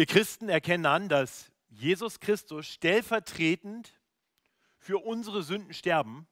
[0.00, 4.00] Wir Christen erkennen an, dass Jesus Christus stellvertretend
[4.78, 6.26] für unsere Sünden sterben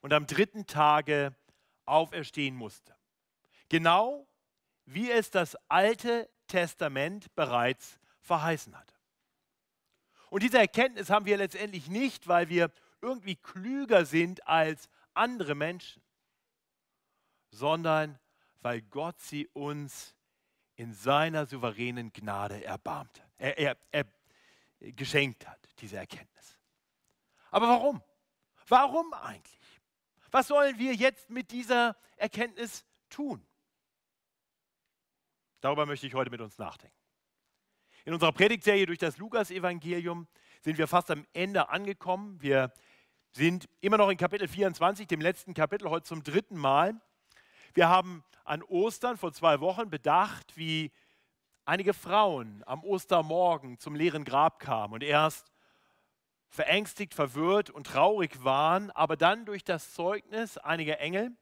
[0.00, 1.36] und am dritten Tage
[1.84, 2.96] auferstehen musste.
[3.68, 4.26] Genau
[4.86, 8.94] wie es das Alte Testament bereits verheißen hatte.
[10.30, 16.02] Und diese Erkenntnis haben wir letztendlich nicht, weil wir irgendwie klüger sind als andere Menschen,
[17.52, 18.18] sondern
[18.62, 20.16] weil Gott sie uns
[20.76, 24.04] in seiner souveränen Gnade erbarmte, er, er, er
[24.92, 26.58] geschenkt hat, diese Erkenntnis.
[27.50, 28.02] Aber warum?
[28.68, 29.80] Warum eigentlich?
[30.30, 33.46] Was sollen wir jetzt mit dieser Erkenntnis tun?
[35.60, 36.96] Darüber möchte ich heute mit uns nachdenken.
[38.04, 40.26] In unserer Predigtserie durch das Lukas-Evangelium
[40.60, 42.42] sind wir fast am Ende angekommen.
[42.42, 42.72] Wir
[43.30, 47.00] sind immer noch in Kapitel 24, dem letzten Kapitel, heute zum dritten Mal.
[47.74, 50.92] Wir haben an Ostern vor zwei Wochen bedacht, wie
[51.64, 55.50] einige Frauen am Ostermorgen zum leeren Grab kamen und erst
[56.48, 61.36] verängstigt, verwirrt und traurig waren, aber dann durch das Zeugnis einiger Engel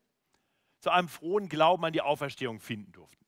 [0.79, 3.27] zu einem frohen Glauben an die Auferstehung finden durften.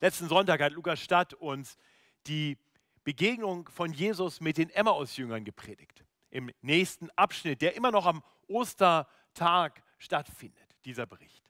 [0.00, 1.78] Letzten Sonntag hat Lukas Stadt uns
[2.26, 2.58] die
[3.02, 6.04] Begegnung von Jesus mit den Emmaus-Jüngern gepredigt.
[6.30, 11.48] Im nächsten Abschnitt, der immer noch am Ostertag stattfindet, dieser Bericht.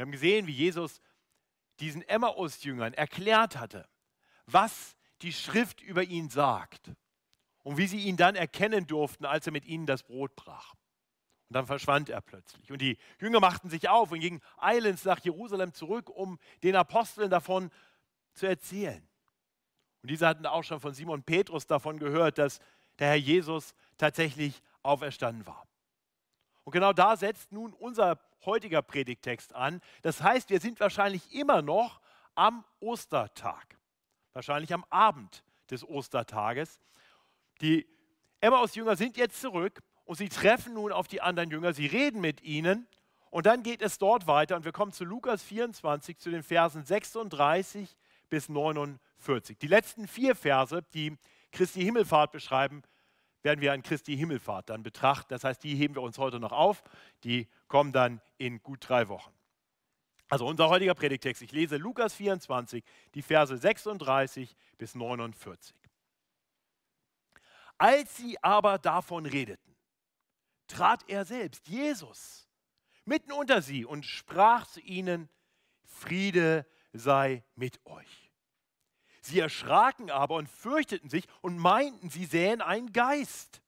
[0.00, 1.02] Wir haben gesehen, wie Jesus
[1.78, 3.86] diesen Emmaus-Jüngern erklärt hatte,
[4.46, 6.90] was die Schrift über ihn sagt
[7.64, 10.72] und wie sie ihn dann erkennen durften, als er mit ihnen das Brot brach.
[11.50, 12.72] Und dann verschwand er plötzlich.
[12.72, 17.28] Und die Jünger machten sich auf und gingen eilends nach Jerusalem zurück, um den Aposteln
[17.28, 17.70] davon
[18.32, 19.06] zu erzählen.
[20.00, 22.60] Und diese hatten auch schon von Simon Petrus davon gehört, dass
[22.98, 25.68] der Herr Jesus tatsächlich auferstanden war.
[26.64, 29.80] Und genau da setzt nun unser heutiger Predigtext an.
[30.02, 32.00] Das heißt, wir sind wahrscheinlich immer noch
[32.34, 33.76] am Ostertag,
[34.32, 36.80] wahrscheinlich am Abend des Ostertages.
[37.60, 37.86] Die
[38.40, 42.42] Emmaus-Jünger sind jetzt zurück und sie treffen nun auf die anderen Jünger, sie reden mit
[42.42, 42.88] ihnen
[43.30, 46.84] und dann geht es dort weiter und wir kommen zu Lukas 24, zu den Versen
[46.84, 47.96] 36
[48.28, 49.58] bis 49.
[49.58, 51.16] Die letzten vier Verse, die
[51.52, 52.82] Christi Himmelfahrt beschreiben,
[53.42, 55.28] werden wir an Christi Himmelfahrt dann betrachten.
[55.30, 56.82] Das heißt, die heben wir uns heute noch auf,
[57.24, 59.32] die kommen dann in gut drei Wochen.
[60.28, 62.84] Also unser heutiger Predigtext, ich lese Lukas 24,
[63.14, 65.74] die Verse 36 bis 49.
[67.78, 69.76] Als sie aber davon redeten,
[70.68, 72.48] trat er selbst, Jesus,
[73.04, 75.28] mitten unter sie und sprach zu ihnen,
[75.84, 78.29] Friede sei mit euch.
[79.20, 83.62] Sie erschraken aber und fürchteten sich und meinten, sie sähen einen Geist.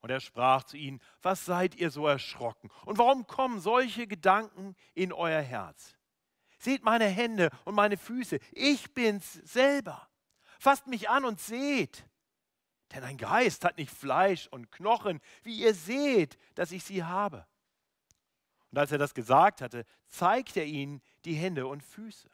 [0.00, 2.70] Und er sprach zu ihnen, was seid ihr so erschrocken?
[2.84, 5.96] Und warum kommen solche Gedanken in euer Herz?
[6.58, 10.08] Seht meine Hände und meine Füße, ich bin's selber.
[10.58, 12.04] Fasst mich an und seht.
[12.92, 17.46] Denn ein Geist hat nicht Fleisch und Knochen, wie ihr seht, dass ich sie habe.
[18.70, 22.30] Und als er das gesagt hatte, zeigte er ihnen die Hände und Füße.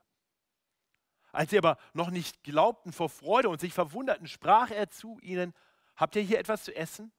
[1.34, 5.52] Als sie aber noch nicht glaubten vor Freude und sich verwunderten, sprach er zu ihnen,
[5.96, 7.10] habt ihr hier etwas zu essen?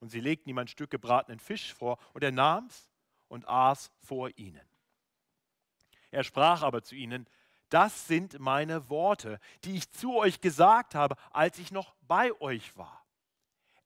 [0.00, 2.88] Und sie legten ihm ein Stück gebratenen Fisch vor, und er nahm's
[3.28, 4.66] und aß vor ihnen.
[6.10, 7.28] Er sprach aber zu ihnen,
[7.68, 12.74] das sind meine Worte, die ich zu euch gesagt habe, als ich noch bei euch
[12.76, 13.04] war.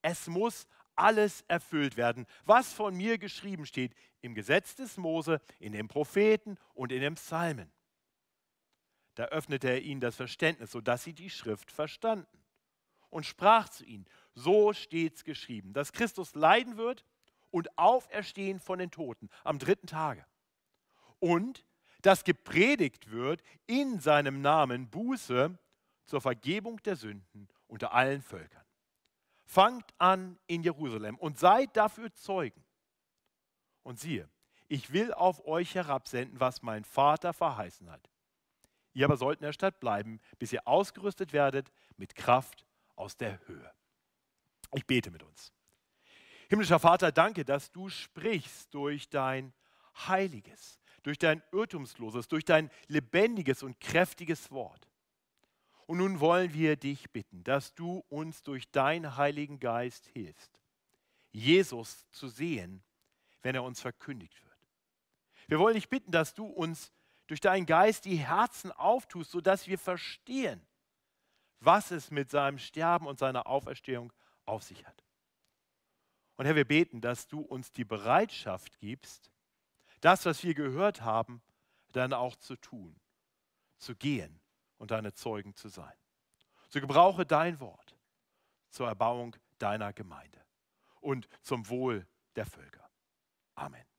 [0.01, 5.73] Es muss alles erfüllt werden, was von mir geschrieben steht im Gesetz des Mose, in
[5.73, 7.73] den Propheten und in den Psalmen.
[9.21, 12.43] Da öffnete er ihnen das Verständnis, sodass sie die Schrift verstanden
[13.11, 17.05] und sprach zu ihnen, so steht's geschrieben, dass Christus leiden wird
[17.51, 20.25] und auferstehen von den Toten am dritten Tage.
[21.19, 21.67] Und
[22.01, 25.59] dass gepredigt wird in seinem Namen Buße
[26.07, 28.65] zur Vergebung der Sünden unter allen Völkern.
[29.45, 32.65] Fangt an in Jerusalem und seid dafür Zeugen.
[33.83, 34.31] Und siehe,
[34.67, 38.10] ich will auf euch herabsenden, was mein Vater verheißen hat.
[39.01, 42.67] Ihr aber sollt in der Stadt bleiben, bis ihr ausgerüstet werdet mit Kraft
[42.97, 43.73] aus der Höhe.
[44.75, 45.55] Ich bete mit uns.
[46.51, 49.55] Himmlischer Vater, danke, dass du sprichst durch dein
[50.07, 54.87] heiliges, durch dein irrtumsloses, durch dein lebendiges und kräftiges Wort.
[55.87, 60.61] Und nun wollen wir dich bitten, dass du uns durch deinen Heiligen Geist hilfst,
[61.33, 62.83] Jesus zu sehen,
[63.41, 64.59] wenn er uns verkündigt wird.
[65.49, 66.93] Wir wollen dich bitten, dass du uns
[67.31, 70.61] durch deinen Geist die Herzen auftust, sodass wir verstehen,
[71.61, 74.13] was es mit seinem Sterben und seiner Auferstehung
[74.47, 75.05] auf sich hat.
[76.35, 79.31] Und Herr, wir beten, dass du uns die Bereitschaft gibst,
[80.01, 81.41] das, was wir gehört haben,
[81.93, 82.99] dann auch zu tun,
[83.79, 84.41] zu gehen
[84.79, 85.95] und deine Zeugen zu sein.
[86.69, 87.97] So gebrauche dein Wort
[88.71, 90.45] zur Erbauung deiner Gemeinde
[91.01, 92.91] und zum Wohl der Völker.
[93.55, 93.90] Amen.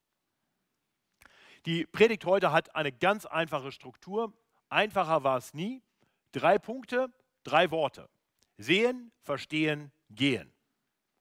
[1.66, 4.34] Die Predigt heute hat eine ganz einfache Struktur.
[4.70, 5.84] Einfacher war es nie.
[6.32, 7.12] Drei Punkte,
[7.44, 8.10] drei Worte.
[8.58, 10.52] Sehen, verstehen, gehen.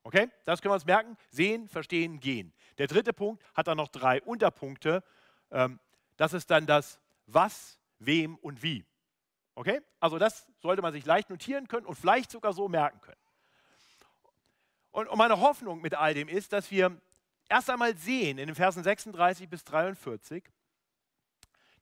[0.03, 1.17] Okay, das können wir uns merken.
[1.29, 2.55] Sehen, verstehen, gehen.
[2.79, 5.05] Der dritte Punkt hat dann noch drei Unterpunkte.
[5.51, 5.79] Ähm,
[6.17, 8.85] das ist dann das Was, wem und wie.
[9.55, 13.21] Okay, also das sollte man sich leicht notieren können und vielleicht sogar so merken können.
[14.93, 17.01] Und meine Hoffnung mit all dem ist, dass wir
[17.51, 20.45] erst einmal sehen in den Versen 36 bis 43,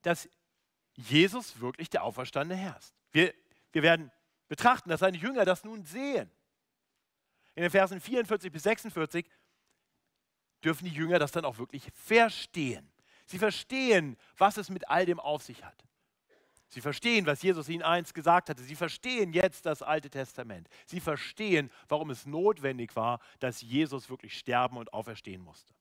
[0.02, 0.28] dass
[0.94, 2.94] Jesus wirklich der auferstandene Herr ist.
[3.12, 3.32] Wir,
[3.72, 4.10] wir werden
[4.48, 6.30] betrachten, dass seine Jünger das nun sehen.
[7.54, 9.28] In den Versen 44 bis 46
[10.64, 12.90] dürfen die Jünger das dann auch wirklich verstehen.
[13.26, 15.87] Sie verstehen, was es mit all dem auf sich hat.
[16.68, 18.62] Sie verstehen, was Jesus ihnen einst gesagt hatte.
[18.62, 20.68] Sie verstehen jetzt das Alte Testament.
[20.86, 25.72] Sie verstehen, warum es notwendig war, dass Jesus wirklich sterben und auferstehen musste.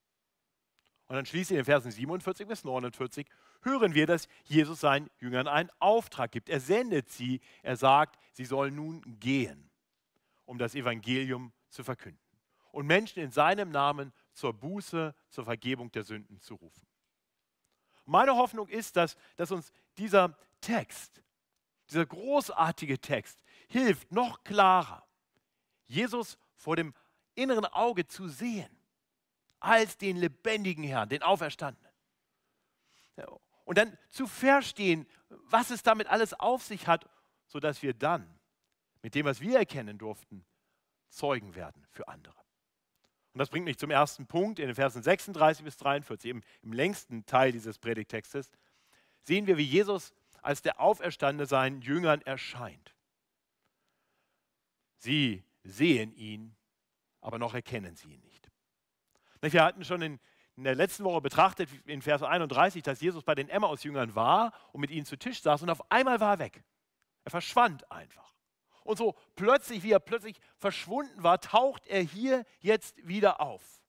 [1.07, 3.27] Und dann schließlich in den Versen 47 bis 49
[3.61, 6.49] hören wir, dass Jesus seinen Jüngern einen Auftrag gibt.
[6.49, 9.69] Er sendet sie, er sagt, sie sollen nun gehen,
[10.45, 12.27] um das Evangelium zu verkünden
[12.77, 16.85] und Menschen in seinem Namen zur Buße, zur Vergebung der Sünden zu rufen.
[18.05, 21.21] Meine Hoffnung ist, dass, dass uns dieser Text,
[21.89, 23.39] dieser großartige Text,
[23.69, 25.07] hilft noch klarer,
[25.85, 26.93] Jesus vor dem
[27.35, 28.69] inneren Auge zu sehen,
[29.59, 31.91] als den lebendigen Herrn, den Auferstandenen.
[33.65, 37.09] Und dann zu verstehen, was es damit alles auf sich hat,
[37.47, 38.39] sodass wir dann
[39.01, 40.45] mit dem, was wir erkennen durften,
[41.09, 42.35] Zeugen werden für andere.
[43.33, 46.73] Und das bringt mich zum ersten Punkt in den Versen 36 bis 43, im, im
[46.73, 48.51] längsten Teil dieses Predigtextes,
[49.21, 50.13] sehen wir, wie Jesus
[50.47, 52.95] als der Auferstandene seinen Jüngern erscheint.
[54.95, 56.55] Sie sehen ihn,
[57.19, 58.49] aber noch erkennen sie ihn nicht.
[59.41, 60.19] Wir hatten schon in,
[60.55, 64.79] in der letzten Woche betrachtet, in Vers 31, dass Jesus bei den Emmaus-Jüngern war und
[64.79, 66.63] mit ihnen zu Tisch saß und auf einmal war er weg.
[67.25, 68.33] Er verschwand einfach.
[68.85, 73.81] Und so plötzlich, wie er plötzlich verschwunden war, taucht er hier jetzt wieder auf.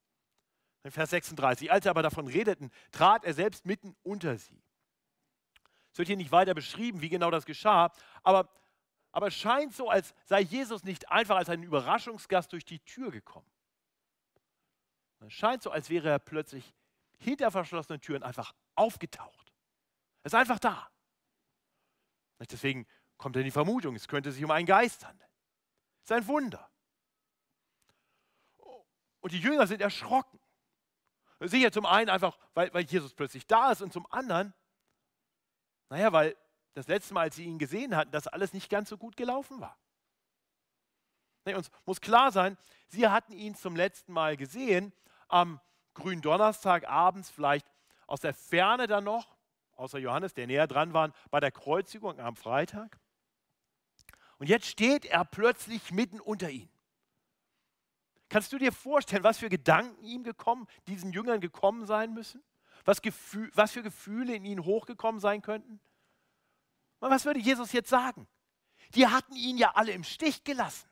[0.83, 1.71] In Vers 36.
[1.71, 4.61] Als sie aber davon redeten, trat er selbst mitten unter sie.
[5.93, 7.93] Es wird hier nicht weiter beschrieben, wie genau das geschah,
[8.23, 8.49] aber,
[9.27, 13.51] es scheint so, als sei Jesus nicht einfach als ein Überraschungsgast durch die Tür gekommen.
[15.21, 16.73] Es scheint so, als wäre er plötzlich
[17.19, 19.53] hinter verschlossenen Türen einfach aufgetaucht.
[20.23, 20.89] Er ist einfach da.
[22.39, 22.87] Deswegen
[23.17, 25.31] kommt er in die Vermutung, es könnte sich um einen Geist handeln.
[26.05, 26.71] Es ist ein Wunder.
[29.21, 30.39] Und die Jünger sind erschrocken.
[31.41, 34.55] Sicher zum einen einfach, weil, weil Jesus plötzlich da ist und zum anderen,
[35.89, 36.37] naja, weil
[36.75, 39.61] das letzte Mal, als sie ihn gesehen hatten, das alles nicht ganz so gut gelaufen
[39.61, 39.77] war.
[41.45, 42.57] Nee, uns muss klar sein,
[42.89, 44.93] sie hatten ihn zum letzten Mal gesehen,
[45.29, 45.61] am
[45.95, 47.67] grünen Donnerstag abends, vielleicht
[48.07, 49.37] aus der Ferne dann noch,
[49.73, 52.99] außer Johannes, der näher dran war, bei der Kreuzigung am Freitag.
[54.39, 56.71] Und jetzt steht er plötzlich mitten unter ihnen.
[58.29, 62.43] Kannst du dir vorstellen, was für Gedanken ihm gekommen, diesen Jüngern gekommen sein müssen?
[62.89, 65.79] Was, Gefühl, was für Gefühle in ihnen hochgekommen sein könnten?
[67.01, 68.27] Was würde Jesus jetzt sagen?
[68.95, 70.89] Die hatten ihn ja alle im Stich gelassen.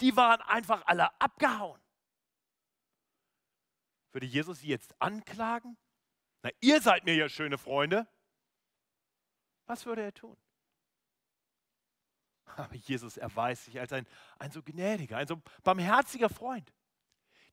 [0.00, 1.82] Die waren einfach alle abgehauen.
[4.12, 5.76] Würde Jesus sie jetzt anklagen?
[6.42, 8.06] Na, ihr seid mir ja schöne Freunde.
[9.66, 10.36] Was würde er tun?
[12.44, 14.06] Aber Jesus erweist sich als ein,
[14.38, 16.72] ein so gnädiger, ein so barmherziger Freund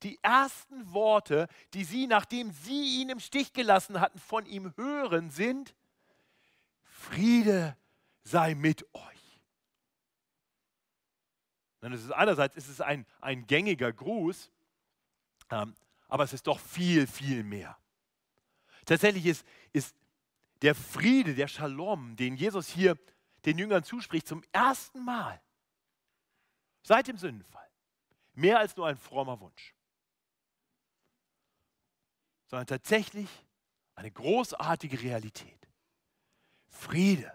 [0.03, 5.29] die ersten Worte, die sie, nachdem sie ihn im Stich gelassen hatten, von ihm hören,
[5.29, 5.75] sind,
[6.83, 7.77] Friede
[8.23, 9.41] sei mit euch.
[11.81, 14.51] Dann ist einerseits ist es ein, ein gängiger Gruß,
[15.49, 15.75] ähm,
[16.07, 17.77] aber es ist doch viel, viel mehr.
[18.85, 19.95] Tatsächlich ist, ist
[20.61, 22.97] der Friede, der Shalom, den Jesus hier
[23.45, 25.41] den Jüngern zuspricht, zum ersten Mal
[26.83, 27.67] seit dem Sündenfall
[28.33, 29.73] mehr als nur ein frommer Wunsch
[32.53, 33.27] sondern tatsächlich
[33.95, 35.67] eine großartige Realität.
[36.67, 37.33] Friede.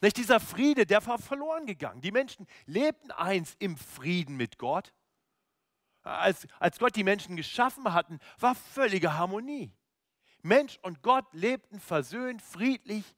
[0.00, 2.00] Nicht dieser Friede, der war verloren gegangen.
[2.00, 4.94] Die Menschen lebten einst im Frieden mit Gott.
[6.04, 9.72] Als, als Gott die Menschen geschaffen hatten, war völlige Harmonie.
[10.42, 13.16] Mensch und Gott lebten versöhnt, friedlich,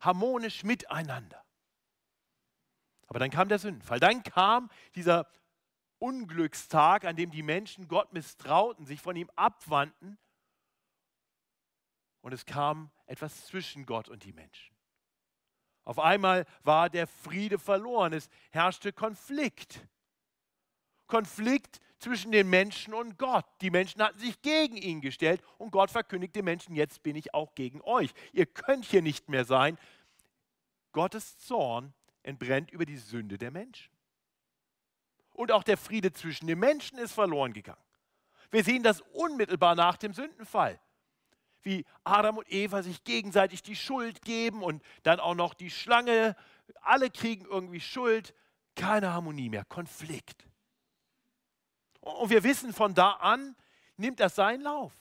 [0.00, 1.42] harmonisch miteinander.
[3.06, 4.00] Aber dann kam der Sündenfall.
[4.00, 5.26] Dann kam dieser
[5.98, 10.18] Unglückstag, an dem die Menschen Gott misstrauten, sich von ihm abwandten.
[12.20, 14.76] Und es kam etwas zwischen Gott und die Menschen.
[15.84, 18.12] Auf einmal war der Friede verloren.
[18.12, 19.86] Es herrschte Konflikt.
[21.06, 23.46] Konflikt zwischen den Menschen und Gott.
[23.60, 27.34] Die Menschen hatten sich gegen ihn gestellt und Gott verkündigt den Menschen, jetzt bin ich
[27.34, 28.12] auch gegen euch.
[28.32, 29.78] Ihr könnt hier nicht mehr sein.
[30.92, 33.90] Gottes Zorn entbrennt über die Sünde der Menschen.
[35.38, 37.80] Und auch der Friede zwischen den Menschen ist verloren gegangen.
[38.50, 40.80] Wir sehen das unmittelbar nach dem Sündenfall
[41.62, 46.34] wie Adam und Eva sich gegenseitig die Schuld geben und dann auch noch die Schlange.
[46.80, 48.34] Alle kriegen irgendwie Schuld.
[48.74, 50.44] Keine Harmonie mehr, Konflikt.
[52.00, 53.54] Und wir wissen, von da an
[53.96, 54.92] nimmt das seinen Lauf.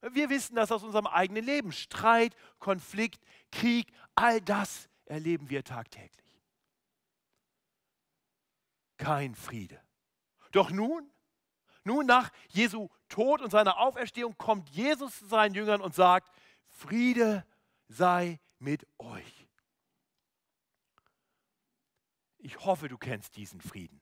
[0.00, 1.70] Wir wissen das aus unserem eigenen Leben.
[1.70, 3.22] Streit, Konflikt,
[3.52, 6.20] Krieg, all das erleben wir tagtäglich.
[9.00, 9.80] Kein Friede.
[10.52, 11.10] Doch nun
[11.84, 16.30] nun, nach Jesu Tod und seiner Auferstehung, kommt Jesus zu seinen Jüngern und sagt,
[16.68, 17.46] Friede
[17.88, 19.48] sei mit euch.
[22.38, 24.00] Ich hoffe, du kennst diesen Frieden.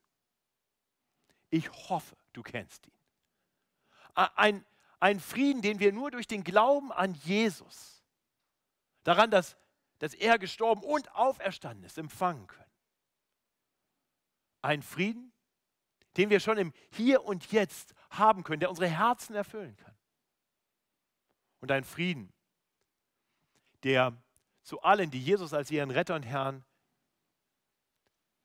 [1.49, 2.93] Ich hoffe, du kennst ihn.
[4.13, 4.65] Ein,
[4.99, 8.03] ein Frieden, den wir nur durch den Glauben an Jesus,
[9.03, 9.57] daran, dass,
[9.99, 12.65] dass er gestorben und auferstanden ist, empfangen können.
[14.61, 15.31] Ein Frieden,
[16.17, 19.95] den wir schon im Hier und Jetzt haben können, der unsere Herzen erfüllen kann.
[21.61, 22.31] Und ein Frieden,
[23.83, 24.15] der
[24.63, 26.63] zu allen, die Jesus als ihren Retter und Herrn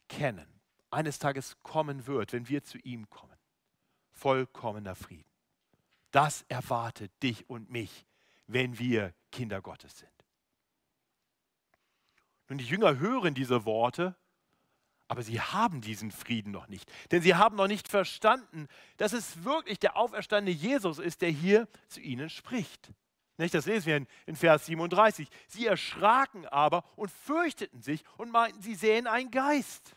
[0.09, 3.37] kennen, eines Tages kommen wird, wenn wir zu ihm kommen.
[4.13, 5.29] Vollkommener Frieden.
[6.11, 8.07] Das erwartet dich und mich,
[8.47, 10.11] wenn wir Kinder Gottes sind.
[12.49, 14.17] Nun, die Jünger hören diese Worte
[15.09, 16.91] aber sie haben diesen Frieden noch nicht.
[17.11, 21.69] Denn sie haben noch nicht verstanden, dass es wirklich der auferstandene Jesus ist, der hier
[21.89, 22.91] zu ihnen spricht.
[23.37, 25.29] Das lesen wir in, Vers 37.
[25.49, 29.97] Sie erschraken aber und fürchteten sich und meinten, sie sähen einen Geist.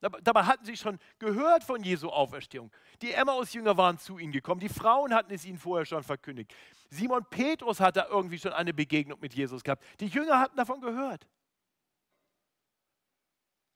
[0.00, 2.70] Dabei hatten sie schon gehört von Jesu Auferstehung.
[3.02, 4.60] Die Emmaus-Jünger waren zu ihnen gekommen.
[4.60, 6.54] Die Frauen hatten es ihnen vorher schon verkündigt.
[6.88, 9.84] Simon Petrus hatte irgendwie schon eine Begegnung mit Jesus gehabt.
[9.98, 11.26] Die Jünger hatten davon gehört.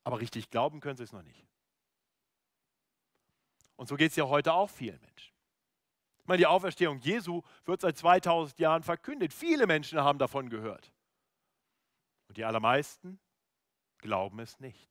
[0.05, 1.47] Aber richtig glauben können sie es noch nicht.
[3.77, 5.33] Und so geht es ja heute auch vielen Menschen.
[6.21, 9.33] Ich meine, die Auferstehung Jesu wird seit 2000 Jahren verkündet.
[9.33, 10.93] Viele Menschen haben davon gehört.
[12.29, 13.19] Und die allermeisten
[13.99, 14.89] glauben es nicht.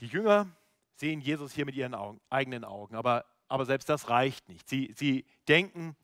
[0.00, 0.48] Die Jünger
[0.94, 4.68] sehen Jesus hier mit ihren Augen, eigenen Augen, aber, aber selbst das reicht nicht.
[4.68, 5.96] Sie, sie denken,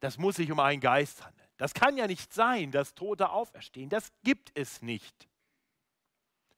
[0.00, 1.43] das muss sich um einen Geist handeln.
[1.56, 3.88] Das kann ja nicht sein, dass Tote auferstehen.
[3.88, 5.28] Das gibt es nicht.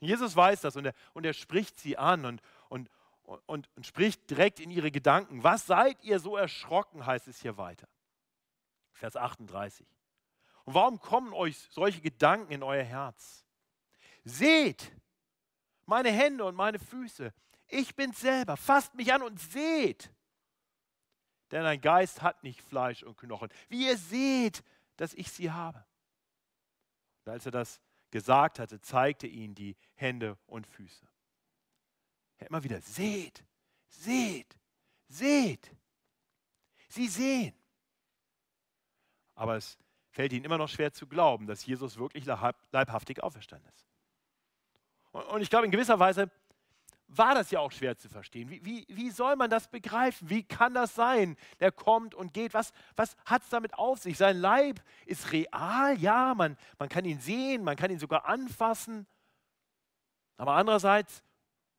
[0.01, 2.91] Jesus weiß das und er, und er spricht sie an und, und,
[3.47, 5.43] und, und spricht direkt in ihre Gedanken.
[5.43, 7.89] Was seid ihr so erschrocken, heißt es hier weiter.
[8.93, 9.87] Vers 38.
[10.65, 13.45] Und warum kommen euch solche Gedanken in euer Herz?
[14.25, 14.93] Seht
[15.87, 17.33] meine Hände und meine Füße.
[17.69, 18.57] Ich bin selber.
[18.57, 20.11] Fasst mich an und seht.
[21.53, 23.49] Denn ein Geist hat nicht Fleisch und Knochen.
[23.69, 24.65] Wie ihr seht,
[24.97, 25.85] dass ich sie habe.
[27.25, 31.07] Und als er das gesagt hatte, zeigte ihn die Hände und Füße.
[32.39, 33.45] Er immer wieder, seht,
[33.89, 34.57] seht,
[35.09, 35.75] seht.
[36.89, 37.55] Sie sehen.
[39.35, 39.79] Aber es
[40.11, 43.87] fällt ihnen immer noch schwer zu glauben, dass Jesus wirklich leibhaftig auferstanden ist.
[45.13, 46.31] Und ich glaube, in gewisser Weise
[47.09, 48.51] war das ja auch schwer zu verstehen.
[48.51, 50.29] Wie, wie, wie soll man das begreifen?
[50.29, 51.37] Wie kann das sein?
[51.61, 52.53] Der kommt und geht.
[52.53, 54.19] Was, was hat es damit auf sich?
[54.19, 59.07] Sein Leib ist real, ja, man, man kann ihn sehen, man kann ihn sogar anfassen.
[60.37, 61.23] Aber andererseits,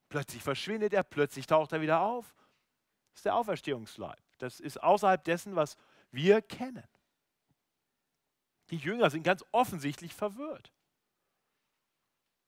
[0.09, 2.33] plötzlich verschwindet er, plötzlich taucht er wieder auf.
[3.11, 4.21] Das ist der Auferstehungsleib.
[4.37, 5.77] Das ist außerhalb dessen, was
[6.11, 6.87] wir kennen.
[8.69, 10.71] Die Jünger sind ganz offensichtlich verwirrt.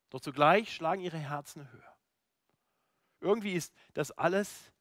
[0.09, 1.98] Doch zugleich schlagen ihre Herzen höher.
[3.21, 4.71] Irgendwie ist das alles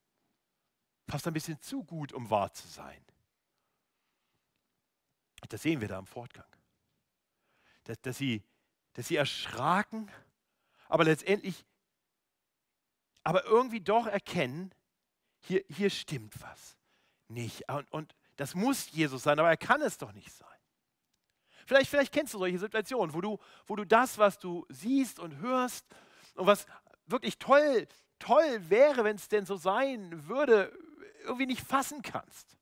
[1.07, 3.03] fast ein bisschen zu gut, um wahr zu sein.
[5.49, 6.45] Das sehen wir da im Fortgang.
[7.85, 8.43] Dass, dass, sie,
[8.93, 10.11] dass sie erschraken,
[10.87, 11.65] aber letztendlich,
[13.23, 14.73] aber irgendwie doch erkennen,
[15.39, 16.77] hier, hier stimmt was
[17.29, 17.69] nicht.
[17.69, 20.47] Und, und das muss Jesus sein, aber er kann es doch nicht sein.
[21.65, 25.37] Vielleicht, vielleicht kennst du solche Situationen, wo du, wo du das, was du siehst und
[25.37, 25.85] hörst
[26.35, 26.65] und was
[27.05, 27.87] wirklich toll
[28.19, 30.71] toll wäre, wenn es denn so sein würde,
[31.23, 32.57] irgendwie nicht fassen kannst.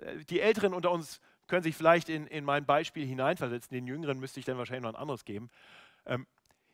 [0.00, 4.18] Äh, die Älteren unter uns können sich vielleicht in, in mein Beispiel hineinversetzen, den Jüngeren
[4.20, 5.50] müsste ich dann wahrscheinlich noch ein anderes geben.
[6.06, 6.26] Ähm,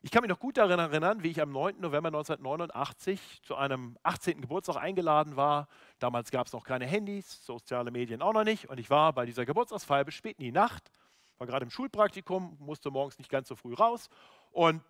[0.03, 1.81] Ich kann mich noch gut daran erinnern, wie ich am 9.
[1.81, 4.41] November 1989 zu einem 18.
[4.43, 5.67] Geburtstag eingeladen war.
[5.99, 8.69] Damals gab es noch keine Handys, soziale Medien auch noch nicht.
[8.69, 10.91] Und ich war bei dieser Geburtstagsfeier bis spät in die Nacht,
[11.39, 14.09] war gerade im Schulpraktikum, musste morgens nicht ganz so früh raus
[14.53, 14.83] und,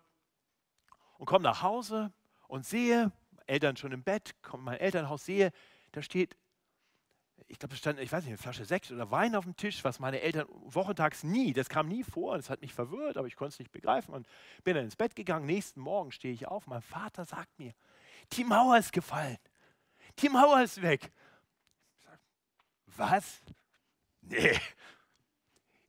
[1.17, 2.11] und komme nach Hause
[2.47, 3.11] und sehe,
[3.45, 5.51] Eltern schon im Bett, komme in mein Elternhaus, sehe,
[5.91, 6.35] da steht
[7.47, 9.83] ich glaube, es stand, ich weiß nicht, eine Flasche Sekt oder Wein auf dem Tisch,
[9.83, 13.35] was meine Eltern wochentags nie, das kam nie vor, das hat mich verwirrt, aber ich
[13.35, 14.27] konnte es nicht begreifen und
[14.63, 15.45] bin dann ins Bett gegangen.
[15.45, 17.73] Nächsten Morgen stehe ich auf, mein Vater sagt mir,
[18.33, 19.37] die Mauer ist gefallen,
[20.19, 21.11] die Mauer ist weg.
[22.87, 23.41] Was?
[24.21, 24.59] Nee.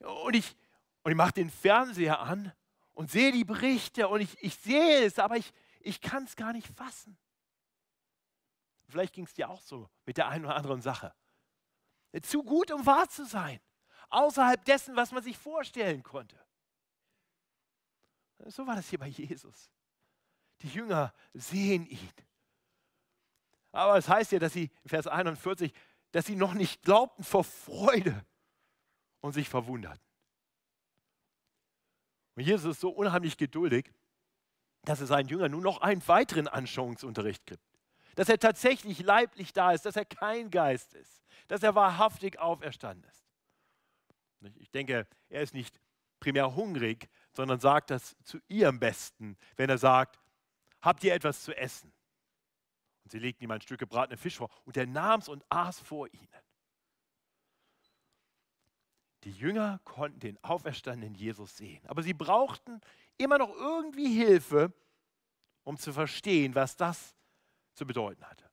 [0.00, 0.54] Und ich,
[1.02, 2.52] und ich mache den Fernseher an
[2.98, 6.52] und sehe die Berichte und ich, ich sehe es, aber ich, ich kann es gar
[6.52, 7.16] nicht fassen.
[8.88, 11.14] Vielleicht ging es dir auch so mit der einen oder anderen Sache.
[12.22, 13.60] Zu gut, um wahr zu sein.
[14.10, 16.44] Außerhalb dessen, was man sich vorstellen konnte.
[18.46, 19.70] So war das hier bei Jesus.
[20.62, 22.12] Die Jünger sehen ihn.
[23.70, 25.72] Aber es heißt ja, dass sie, Vers 41,
[26.10, 28.26] dass sie noch nicht glaubten vor Freude
[29.20, 30.07] und sich verwunderten.
[32.38, 33.92] Und Jesus ist so unheimlich geduldig,
[34.84, 37.62] dass er seinen Jüngern nur noch einen weiteren Anschauungsunterricht gibt.
[38.14, 41.18] Dass er tatsächlich leiblich da ist, dass er kein Geist ist
[41.48, 43.26] dass er wahrhaftig auferstanden ist.
[44.56, 45.80] Ich denke, er ist nicht
[46.20, 50.20] primär hungrig, sondern sagt das zu ihrem Besten, wenn er sagt,
[50.80, 51.92] habt ihr etwas zu essen?
[53.04, 55.80] Und sie legten ihm ein Stück gebratenen Fisch vor und er nahm es und aß
[55.80, 56.28] vor ihnen.
[59.24, 62.80] Die Jünger konnten den auferstandenen Jesus sehen, aber sie brauchten
[63.16, 64.72] immer noch irgendwie Hilfe,
[65.64, 67.16] um zu verstehen, was das
[67.74, 68.48] zu bedeuten hatte.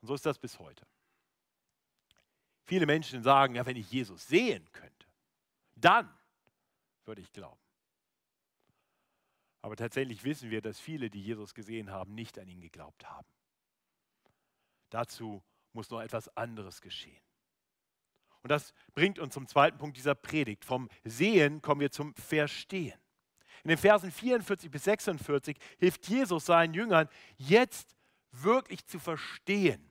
[0.00, 0.86] Und so ist das bis heute.
[2.64, 5.06] Viele Menschen sagen, ja, wenn ich Jesus sehen könnte,
[5.76, 6.12] dann
[7.04, 7.60] würde ich glauben.
[9.62, 13.28] Aber tatsächlich wissen wir, dass viele, die Jesus gesehen haben, nicht an ihn geglaubt haben.
[14.88, 15.42] Dazu
[15.72, 17.20] muss noch etwas anderes geschehen.
[18.42, 20.64] Und das bringt uns zum zweiten Punkt dieser Predigt.
[20.64, 22.98] Vom Sehen kommen wir zum Verstehen.
[23.64, 27.94] In den Versen 44 bis 46 hilft Jesus seinen Jüngern, jetzt
[28.32, 29.90] wirklich zu verstehen,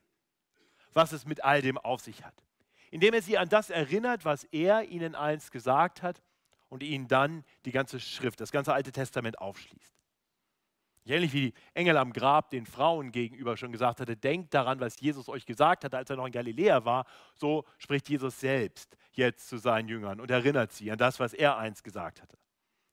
[0.92, 2.42] was es mit all dem auf sich hat
[2.90, 6.22] indem er sie an das erinnert, was er ihnen einst gesagt hat
[6.68, 9.99] und ihnen dann die ganze Schrift, das ganze Alte Testament aufschließt.
[11.06, 15.00] Ähnlich wie die Engel am Grab den Frauen gegenüber schon gesagt hatte, denkt daran, was
[15.00, 19.48] Jesus euch gesagt hatte, als er noch in Galiläa war, so spricht Jesus selbst jetzt
[19.48, 22.38] zu seinen Jüngern und erinnert sie an das, was er einst gesagt hatte.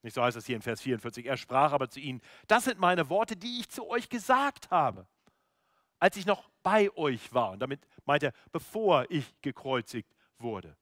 [0.02, 1.26] Nicht so heißt es hier in Vers 44.
[1.26, 5.06] Er sprach aber zu ihnen, das sind meine Worte, die ich zu euch gesagt habe
[6.00, 7.52] als ich noch bei euch war.
[7.52, 10.76] Und damit meint er, bevor ich gekreuzigt wurde.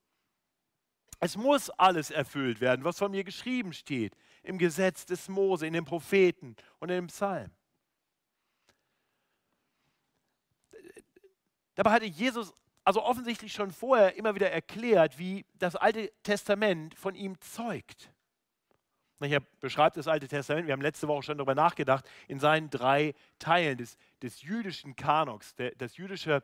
[1.18, 4.14] Es muss alles erfüllt werden, was von mir geschrieben steht,
[4.46, 7.50] im Gesetz des Mose, in den Propheten und in dem Psalm.
[11.74, 12.54] Dabei hatte Jesus
[12.84, 18.12] also offensichtlich schon vorher immer wieder erklärt, wie das Alte Testament von ihm zeugt.
[19.18, 23.14] Er beschreibt das Alte Testament, wir haben letzte Woche schon darüber nachgedacht, in seinen drei
[23.38, 25.54] Teilen des, des jüdischen Kanoks.
[25.54, 26.42] Der, das jüdische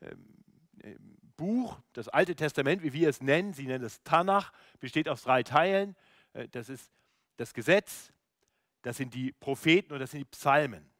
[0.00, 0.42] ähm,
[0.82, 0.96] äh,
[1.36, 5.42] Buch, das Alte Testament, wie wir es nennen, sie nennen es Tanach, besteht aus drei
[5.42, 5.94] Teilen.
[6.32, 6.90] Äh, das ist
[7.40, 8.12] das Gesetz,
[8.82, 10.90] das sind die Propheten und das sind die Psalmen.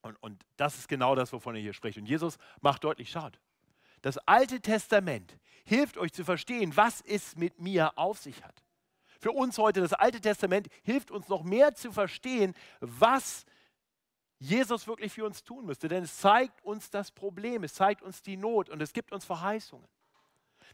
[0.00, 1.98] Und, und das ist genau das, wovon er hier spricht.
[1.98, 3.38] Und Jesus macht deutlich, schaut,
[4.02, 8.62] das Alte Testament hilft euch zu verstehen, was es mit mir auf sich hat
[9.22, 13.46] für uns heute, das Alte Testament, hilft uns noch mehr zu verstehen, was
[14.40, 15.86] Jesus wirklich für uns tun müsste.
[15.86, 19.24] Denn es zeigt uns das Problem, es zeigt uns die Not und es gibt uns
[19.24, 19.86] Verheißungen.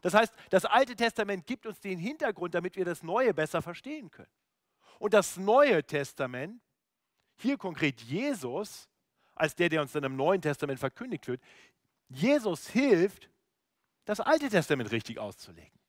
[0.01, 4.09] Das heißt, das Alte Testament gibt uns den Hintergrund, damit wir das Neue besser verstehen
[4.09, 4.31] können.
[4.99, 6.61] Und das Neue Testament,
[7.37, 8.87] hier konkret Jesus,
[9.33, 11.41] als der, der uns dann im Neuen Testament verkündigt wird,
[12.09, 13.29] Jesus hilft,
[14.05, 15.79] das Alte Testament richtig auszulegen.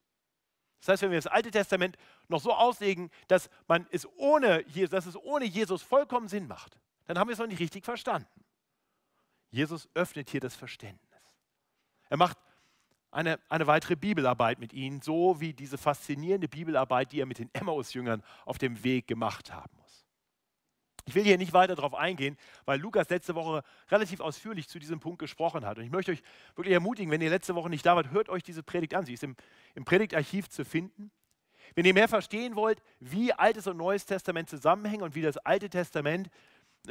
[0.80, 1.96] Das heißt, wenn wir das Alte Testament
[2.28, 7.18] noch so auslegen, dass, man es ohne, dass es ohne Jesus vollkommen Sinn macht, dann
[7.18, 8.44] haben wir es noch nicht richtig verstanden.
[9.50, 11.10] Jesus öffnet hier das Verständnis.
[12.08, 12.38] Er macht
[13.10, 17.50] eine, eine weitere Bibelarbeit mit ihnen, so wie diese faszinierende Bibelarbeit, die er mit den
[17.52, 20.06] Emmaus-Jüngern auf dem Weg gemacht haben muss.
[21.06, 25.00] Ich will hier nicht weiter darauf eingehen, weil Lukas letzte Woche relativ ausführlich zu diesem
[25.00, 25.78] Punkt gesprochen hat.
[25.78, 26.22] Und ich möchte euch
[26.54, 29.06] wirklich ermutigen, wenn ihr letzte Woche nicht da wart, hört euch diese Predigt an.
[29.06, 29.34] Sie ist im,
[29.74, 31.10] im Predigtarchiv zu finden.
[31.74, 35.68] Wenn ihr mehr verstehen wollt, wie Altes und Neues Testament zusammenhängen und wie das Alte
[35.68, 36.30] Testament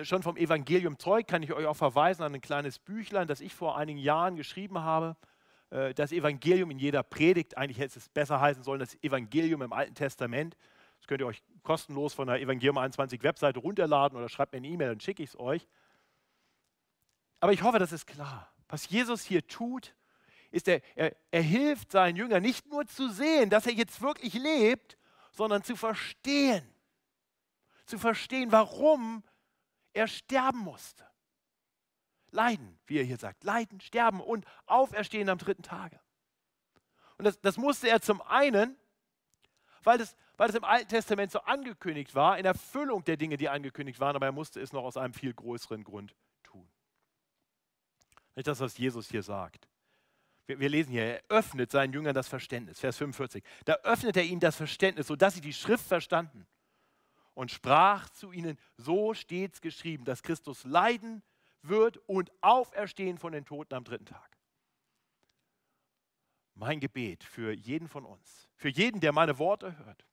[0.01, 3.55] schon vom Evangelium zeugt, kann ich euch auch verweisen an ein kleines Büchlein, das ich
[3.55, 5.15] vor einigen Jahren geschrieben habe.
[5.69, 9.73] Äh, das Evangelium in jeder Predigt, eigentlich hätte es besser heißen sollen, das Evangelium im
[9.73, 10.55] Alten Testament
[11.09, 14.89] könnt ihr euch kostenlos von der Evangelium 21 Webseite runterladen oder schreibt mir eine E-Mail,
[14.89, 15.67] dann schicke ich es euch.
[17.39, 18.53] Aber ich hoffe, das ist klar.
[18.67, 19.95] Was Jesus hier tut,
[20.51, 24.35] ist, er, er, er hilft seinen Jüngern nicht nur zu sehen, dass er jetzt wirklich
[24.35, 24.99] lebt,
[25.31, 26.63] sondern zu verstehen.
[27.87, 29.23] Zu verstehen, warum
[29.93, 31.08] er sterben musste.
[32.31, 33.43] Leiden, wie er hier sagt.
[33.43, 35.99] Leiden, sterben und auferstehen am dritten Tage.
[37.17, 38.77] Und das, das musste er zum einen,
[39.83, 43.99] weil das, weil im Alten Testament so angekündigt war, in Erfüllung der Dinge, die angekündigt
[43.99, 46.67] waren, aber er musste es noch aus einem viel größeren Grund tun.
[48.35, 49.67] Nicht das, was Jesus hier sagt.
[50.45, 53.43] Wir, wir lesen hier, er öffnet seinen Jüngern das Verständnis, Vers 45.
[53.65, 56.47] Da öffnet er ihnen das Verständnis, sodass sie die Schrift verstanden
[57.33, 61.21] und sprach zu ihnen, so steht es geschrieben, dass Christus leiden
[61.61, 64.37] wird und auferstehen von den Toten am dritten Tag.
[66.55, 70.05] Mein Gebet für jeden von uns, für jeden, der meine Worte hört,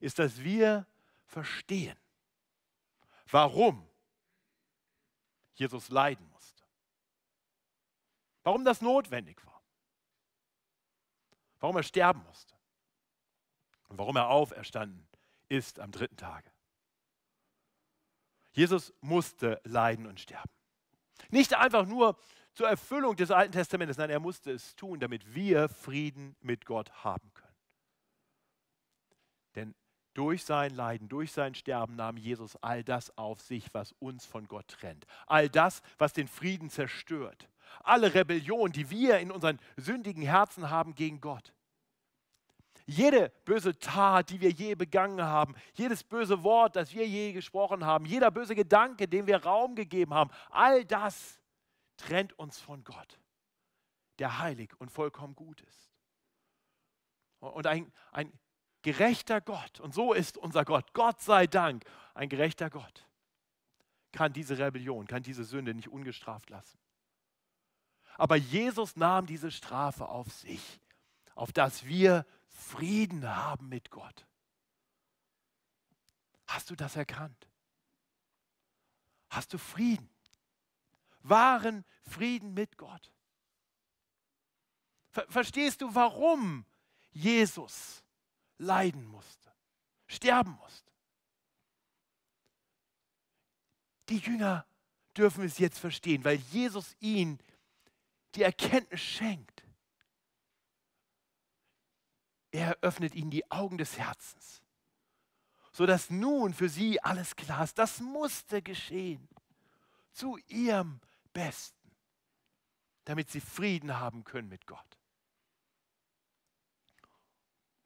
[0.00, 0.86] ist, dass wir
[1.24, 1.98] verstehen,
[3.30, 3.88] warum
[5.54, 6.62] Jesus leiden musste.
[8.42, 9.62] Warum das notwendig war.
[11.60, 12.54] Warum er sterben musste.
[13.88, 15.08] Und warum er auferstanden
[15.48, 16.50] ist am dritten Tage.
[18.52, 20.57] Jesus musste leiden und sterben.
[21.30, 22.16] Nicht einfach nur
[22.54, 26.90] zur Erfüllung des Alten Testamentes, nein, er musste es tun, damit wir Frieden mit Gott
[27.04, 27.48] haben können.
[29.54, 29.74] Denn
[30.14, 34.48] durch sein Leiden, durch sein Sterben nahm Jesus all das auf sich, was uns von
[34.48, 35.06] Gott trennt.
[35.26, 37.48] All das, was den Frieden zerstört.
[37.84, 41.52] Alle Rebellion, die wir in unseren sündigen Herzen haben gegen Gott.
[42.90, 47.84] Jede böse Tat, die wir je begangen haben, jedes böse Wort, das wir je gesprochen
[47.84, 51.38] haben, jeder böse Gedanke, dem wir Raum gegeben haben, all das
[51.98, 53.20] trennt uns von Gott,
[54.18, 55.92] der heilig und vollkommen gut ist.
[57.40, 58.32] Und ein, ein
[58.80, 63.06] gerechter Gott, und so ist unser Gott, Gott sei Dank, ein gerechter Gott,
[64.12, 66.78] kann diese Rebellion, kann diese Sünde nicht ungestraft lassen.
[68.16, 70.80] Aber Jesus nahm diese Strafe auf sich,
[71.34, 72.24] auf dass wir
[72.58, 74.26] Frieden haben mit Gott.
[76.48, 77.48] Hast du das erkannt?
[79.30, 80.10] Hast du Frieden?
[81.20, 83.12] Wahren Frieden mit Gott?
[85.10, 86.66] Ver verstehst du, warum
[87.12, 88.02] Jesus
[88.58, 89.54] leiden musste,
[90.06, 90.92] sterben musste?
[94.08, 94.66] Die Jünger
[95.16, 97.38] dürfen es jetzt verstehen, weil Jesus ihnen
[98.34, 99.57] die Erkenntnis schenkt.
[102.58, 104.64] Er öffnet ihnen die Augen des Herzens,
[105.70, 107.78] sodass nun für sie alles klar ist.
[107.78, 109.28] Das musste geschehen
[110.10, 111.00] zu ihrem
[111.32, 111.94] Besten,
[113.04, 114.98] damit sie Frieden haben können mit Gott.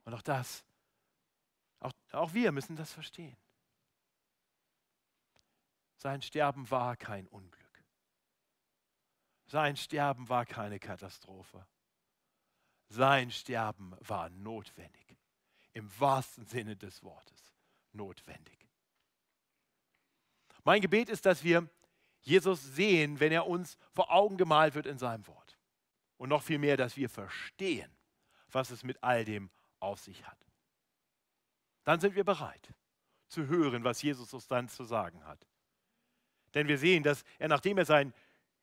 [0.04, 0.64] Und auch das,
[1.78, 3.36] auch, auch wir müssen das verstehen.
[5.96, 7.84] Sein Sterben war kein Unglück.
[9.44, 11.66] Sein Sterben war keine Katastrophe.
[12.92, 15.16] Sein Sterben war notwendig.
[15.72, 17.54] Im wahrsten Sinne des Wortes
[17.92, 18.68] notwendig.
[20.62, 21.68] Mein Gebet ist, dass wir
[22.20, 25.58] Jesus sehen, wenn er uns vor Augen gemalt wird in seinem Wort.
[26.18, 27.90] Und noch viel mehr, dass wir verstehen,
[28.50, 29.50] was es mit all dem
[29.80, 30.38] auf sich hat.
[31.84, 32.74] Dann sind wir bereit
[33.26, 35.46] zu hören, was Jesus uns dann zu sagen hat.
[36.52, 38.12] Denn wir sehen, dass er, nachdem er sein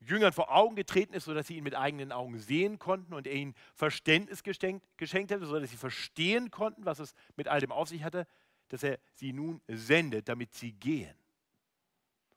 [0.01, 3.33] Jüngern vor Augen getreten ist, sodass sie ihn mit eigenen Augen sehen konnten und er
[3.33, 7.89] ihnen Verständnis geschenkt, geschenkt hätte, sodass sie verstehen konnten, was es mit all dem auf
[7.89, 8.25] sich hatte,
[8.69, 11.15] dass er sie nun sendet, damit sie gehen.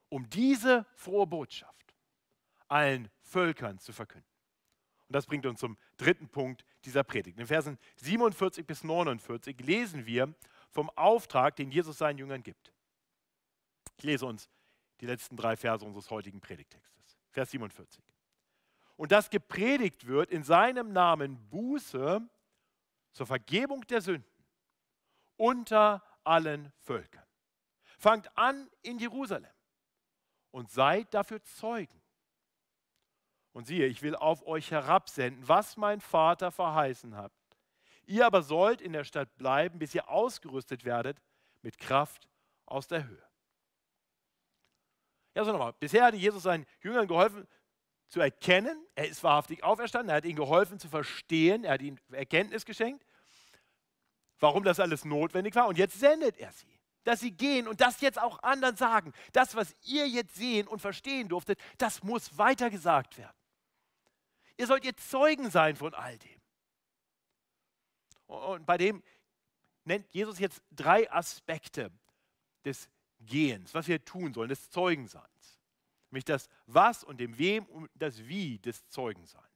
[0.09, 1.95] Um diese frohe Botschaft
[2.69, 4.29] allen Völkern zu verkünden.
[5.09, 7.39] Und das bringt uns zum dritten Punkt dieser Predigt.
[7.39, 10.35] In Versen 47 bis 49 lesen wir
[10.71, 12.73] vom Auftrag, den Jesus seinen Jüngern gibt.
[13.99, 14.49] Ich lese uns
[15.01, 16.92] die letzten drei Verse unseres heutigen Predigtextes.
[17.33, 18.03] Vers 47.
[18.97, 22.21] Und dass gepredigt wird in seinem Namen Buße
[23.13, 24.31] zur Vergebung der Sünden
[25.37, 27.27] unter allen Völkern.
[27.99, 29.51] Fangt an in Jerusalem
[30.51, 32.01] und seid dafür Zeugen.
[33.53, 37.33] Und siehe, ich will auf euch herabsenden, was mein Vater verheißen hat.
[38.05, 41.21] Ihr aber sollt in der Stadt bleiben, bis ihr ausgerüstet werdet
[41.61, 42.29] mit Kraft
[42.67, 43.32] aus der Höhe.
[45.35, 45.73] Ja, so nochmal.
[45.79, 47.47] Bisher hatte Jesus seinen Jüngern geholfen
[48.09, 51.99] zu erkennen, er ist wahrhaftig auferstanden, er hat ihnen geholfen zu verstehen, er hat ihnen
[52.11, 53.07] Erkenntnis geschenkt,
[54.39, 55.67] warum das alles notwendig war.
[55.67, 59.15] Und jetzt sendet er sie, dass sie gehen und das jetzt auch anderen sagen.
[59.33, 63.37] Das, was ihr jetzt sehen und verstehen durftet, das muss weitergesagt werden.
[64.59, 66.41] Ihr sollt jetzt Zeugen sein von all dem.
[68.27, 69.03] Und bei dem
[69.85, 71.91] nennt Jesus jetzt drei Aspekte
[72.65, 72.89] des
[73.27, 75.61] Gehens, was wir tun sollen, des Zeugenseins.
[76.11, 79.47] Nämlich das Was und dem Wem und das Wie des Zeugenseins.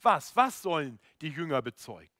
[0.00, 0.34] Was?
[0.34, 2.10] Was sollen die Jünger bezeugen?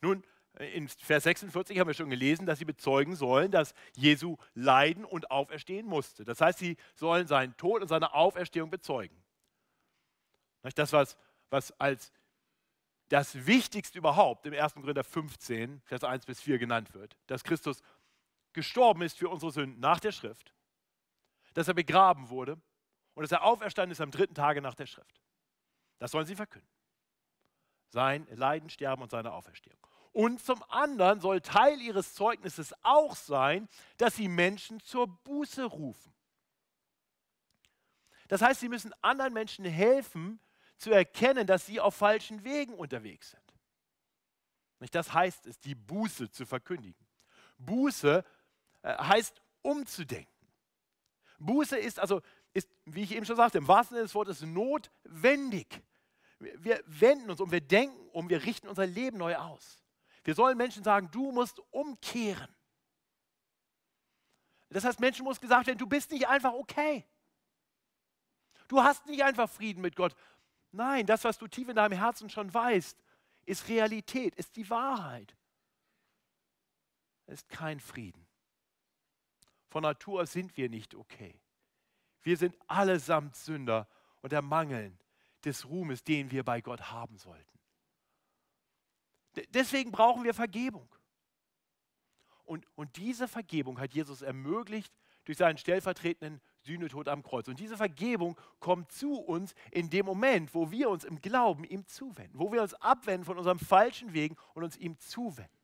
[0.00, 0.24] Nun,
[0.58, 5.30] in Vers 46 haben wir schon gelesen, dass sie bezeugen sollen, dass Jesu leiden und
[5.30, 6.24] auferstehen musste.
[6.24, 9.16] Das heißt, sie sollen seinen Tod und seine Auferstehung bezeugen.
[10.74, 11.16] Das, was,
[11.50, 12.12] was als
[13.08, 14.74] das Wichtigste überhaupt im 1.
[14.74, 17.82] Korinther 15, Vers 1 bis 4 genannt wird, dass Christus
[18.52, 20.54] gestorben ist für unsere Sünden nach der Schrift,
[21.54, 22.60] dass er begraben wurde
[23.14, 25.20] und dass er auferstanden ist am dritten Tage nach der Schrift.
[25.98, 26.68] Das sollen sie verkünden.
[27.88, 29.78] Sein Leiden, Sterben und seine Auferstehung.
[30.12, 36.12] Und zum anderen soll Teil ihres Zeugnisses auch sein, dass sie Menschen zur Buße rufen.
[38.28, 40.40] Das heißt, sie müssen anderen Menschen helfen,
[40.76, 44.90] zu erkennen, dass sie auf falschen Wegen unterwegs sind.
[44.90, 47.06] Das heißt es, die Buße zu verkündigen.
[47.58, 48.24] Buße
[48.82, 50.30] heißt umzudenken.
[51.38, 55.82] Buße ist also, ist, wie ich eben schon sagte, im wahrsten Sinne des Wortes notwendig.
[56.38, 59.82] Wir wenden uns um, wir denken um, wir richten unser Leben neu aus.
[60.24, 62.54] Wir sollen Menschen sagen, du musst umkehren.
[64.70, 67.04] Das heißt, Menschen muss gesagt werden, du bist nicht einfach okay.
[68.68, 70.14] Du hast nicht einfach Frieden mit Gott.
[70.70, 72.96] Nein, das, was du tief in deinem Herzen schon weißt,
[73.44, 75.36] ist Realität, ist die Wahrheit.
[77.26, 78.26] Es ist kein Frieden.
[79.72, 81.40] Von Natur sind wir nicht okay.
[82.20, 83.88] Wir sind allesamt Sünder
[84.20, 84.98] und ermangeln
[85.46, 87.58] des Ruhmes, den wir bei Gott haben sollten.
[89.54, 90.86] Deswegen brauchen wir Vergebung.
[92.44, 94.92] Und, und diese Vergebung hat Jesus ermöglicht
[95.24, 97.48] durch seinen stellvertretenden Sühnetod am Kreuz.
[97.48, 101.86] Und diese Vergebung kommt zu uns in dem Moment, wo wir uns im Glauben ihm
[101.86, 105.61] zuwenden, wo wir uns abwenden von unserem falschen Wegen und uns ihm zuwenden.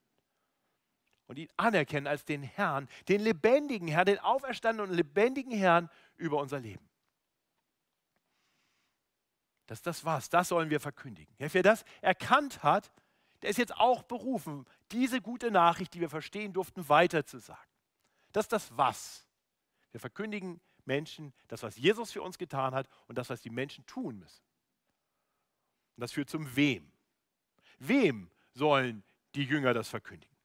[1.29, 6.39] Und ihn anerkennen als den Herrn, den lebendigen Herrn, den auferstandenen und lebendigen Herrn über
[6.39, 6.89] unser Leben.
[9.67, 11.33] Das, das war's, das sollen wir verkündigen.
[11.39, 12.91] wer das erkannt hat,
[13.43, 17.71] der ist jetzt auch berufen, diese gute Nachricht, die wir verstehen durften, weiterzusagen.
[18.33, 19.27] Das ist das Was.
[19.93, 23.85] Wir verkündigen Menschen das, was Jesus für uns getan hat und das, was die Menschen
[23.87, 24.43] tun müssen.
[25.97, 26.91] Und das führt zum Wem.
[27.79, 30.38] Wem sollen die Jünger das verkündigen?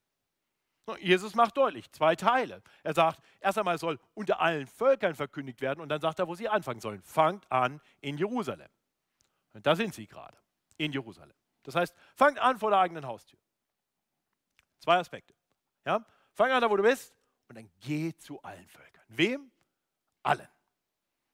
[0.99, 2.61] Jesus macht deutlich, zwei Teile.
[2.83, 6.35] Er sagt, erst einmal soll unter allen Völkern verkündigt werden und dann sagt er, wo
[6.35, 7.01] sie anfangen sollen.
[7.01, 8.69] Fangt an in Jerusalem.
[9.53, 10.37] Und da sind sie gerade,
[10.77, 11.35] in Jerusalem.
[11.63, 13.39] Das heißt, fangt an vor der eigenen Haustür.
[14.79, 15.33] Zwei Aspekte.
[15.85, 16.05] Ja?
[16.33, 17.15] Fang an da, wo du bist,
[17.47, 19.03] und dann geh zu allen Völkern.
[19.07, 19.51] Wem?
[20.23, 20.47] Allen.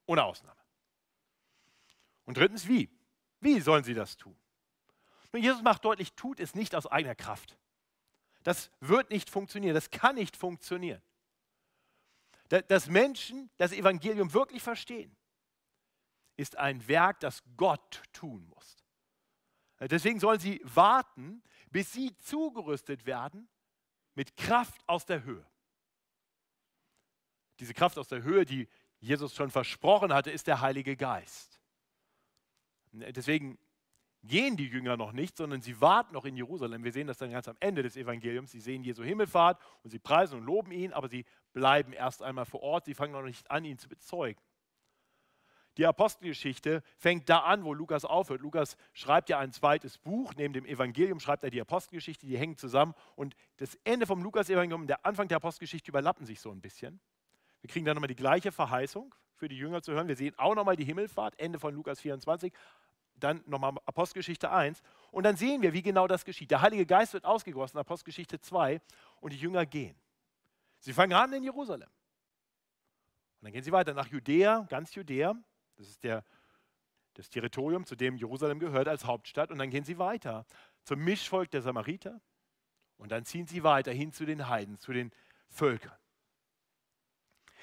[0.06, 0.60] Ohne Ausnahme.
[2.26, 2.90] Und drittens, wie?
[3.40, 4.38] Wie sollen sie das tun?
[5.32, 7.58] Nun, Jesus macht deutlich, tut es nicht aus eigener Kraft.
[8.44, 11.02] Das wird nicht funktionieren, das kann nicht funktionieren.
[12.48, 15.16] Dass Menschen das Evangelium wirklich verstehen,
[16.36, 18.78] ist ein Werk, das Gott tun muss.
[19.82, 23.48] Deswegen sollen sie warten, bis sie zugerüstet werden
[24.16, 25.46] mit Kraft aus der Höhe.
[27.60, 28.68] Diese Kraft aus der Höhe, die
[29.00, 31.62] Jesus schon versprochen hatte, ist der Heilige Geist.
[32.92, 33.60] Deswegen
[34.24, 36.84] gehen die Jünger noch nicht, sondern sie warten noch in Jerusalem.
[36.84, 38.52] Wir sehen das dann ganz am Ende des Evangeliums.
[38.52, 42.46] Sie sehen Jesu Himmelfahrt und sie preisen und loben ihn, aber sie bleiben erst einmal
[42.46, 42.86] vor Ort.
[42.86, 44.42] Sie fangen noch nicht an, ihn zu bezeugen.
[45.78, 48.42] Die Apostelgeschichte fängt da an, wo Lukas aufhört.
[48.42, 50.34] Lukas schreibt ja ein zweites Buch.
[50.36, 52.94] Neben dem Evangelium schreibt er die Apostelgeschichte, die hängen zusammen.
[53.16, 57.00] Und das Ende vom Lukas-Evangelium und der Anfang der Apostelgeschichte überlappen sich so ein bisschen.
[57.62, 60.10] Wir kriegen dann nochmal die gleiche Verheißung für die Jünger zu hören.
[60.10, 62.54] Wir sehen auch nochmal die Himmelfahrt, Ende von Lukas 24,
[63.20, 64.82] dann nochmal Apostelgeschichte 1.
[65.12, 66.52] Und dann sehen wir, wie genau das geschieht.
[66.52, 68.82] Der Heilige Geist wird ausgegossen, Apostelgeschichte 2,
[69.20, 69.96] und die Jünger gehen.
[70.80, 71.90] Sie fangen an in Jerusalem.
[73.40, 75.36] Und dann gehen sie weiter nach Judäa, ganz Judäa.
[75.78, 76.24] Das ist der,
[77.14, 79.52] das Territorium, zu dem Jerusalem gehört als Hauptstadt.
[79.52, 80.46] Und dann gehen sie weiter
[80.84, 82.22] zum Mischvolk der Samariter.
[82.98, 85.12] Und dann ziehen sie weiter hin zu den Heiden, zu den
[85.48, 85.98] Völkern.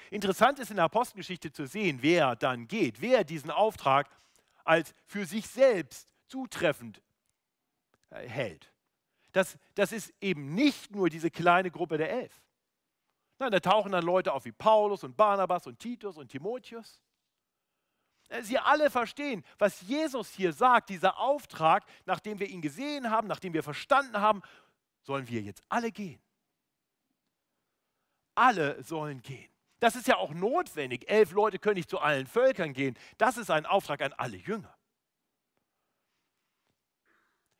[0.09, 4.09] Interessant ist in der Apostelgeschichte zu sehen, wer dann geht, wer diesen Auftrag
[4.67, 7.01] als für sich selbst zutreffend
[8.09, 8.71] äh, hält.
[9.31, 12.41] Das, das ist eben nicht nur diese kleine Gruppe der Elf.
[13.39, 17.01] Nein, da tauchen dann Leute auf wie Paulus und Barnabas und Titus und Timotheus.
[18.27, 23.27] Äh, sie alle verstehen, was Jesus hier sagt, dieser Auftrag, nachdem wir ihn gesehen haben,
[23.27, 24.41] nachdem wir verstanden haben,
[25.01, 26.21] sollen wir jetzt alle gehen.
[28.35, 29.49] Alle sollen gehen.
[29.79, 31.09] Das ist ja auch notwendig.
[31.09, 32.97] Elf Leute können nicht zu allen Völkern gehen.
[33.17, 34.75] Das ist ein Auftrag an alle Jünger.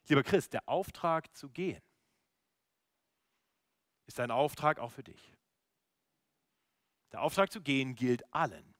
[0.07, 1.81] Lieber Christ, der Auftrag zu gehen
[4.07, 5.33] ist ein Auftrag auch für dich.
[7.11, 8.73] Der Auftrag zu gehen gilt allen,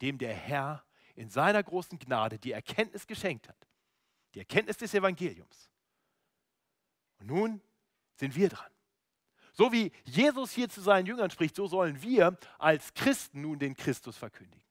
[0.00, 3.68] dem der Herr in seiner großen Gnade die Erkenntnis geschenkt hat.
[4.34, 5.70] Die Erkenntnis des Evangeliums.
[7.18, 7.60] Und nun
[8.14, 8.71] sind wir dran.
[9.52, 13.74] So wie Jesus hier zu seinen Jüngern spricht, so sollen wir als Christen nun den
[13.74, 14.64] Christus verkündigen.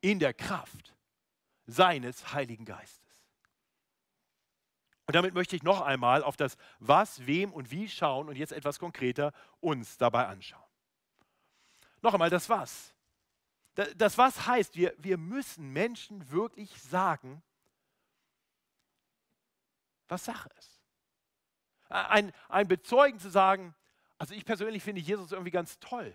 [0.00, 0.94] In der Kraft
[1.66, 3.06] seines Heiligen Geistes.
[5.06, 8.52] Und damit möchte ich noch einmal auf das Was, Wem und Wie schauen und jetzt
[8.52, 10.62] etwas konkreter uns dabei anschauen.
[12.02, 12.94] Noch einmal das Was.
[13.96, 17.42] Das Was heißt, wir, wir müssen Menschen wirklich sagen,
[20.08, 20.75] was Sache ist.
[21.88, 23.74] Ein, ein Bezeugen zu sagen,
[24.18, 26.12] also ich persönlich finde Jesus irgendwie ganz toll,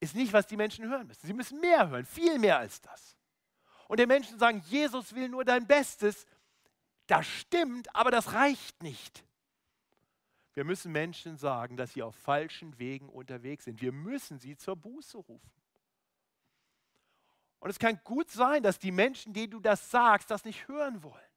[0.00, 1.26] ist nicht, was die Menschen hören müssen.
[1.26, 3.16] Sie müssen mehr hören, viel mehr als das.
[3.88, 6.26] Und den Menschen sagen, Jesus will nur dein Bestes,
[7.06, 9.24] das stimmt, aber das reicht nicht.
[10.52, 13.80] Wir müssen Menschen sagen, dass sie auf falschen Wegen unterwegs sind.
[13.80, 15.52] Wir müssen sie zur Buße rufen.
[17.60, 21.02] Und es kann gut sein, dass die Menschen, denen du das sagst, das nicht hören
[21.02, 21.27] wollen.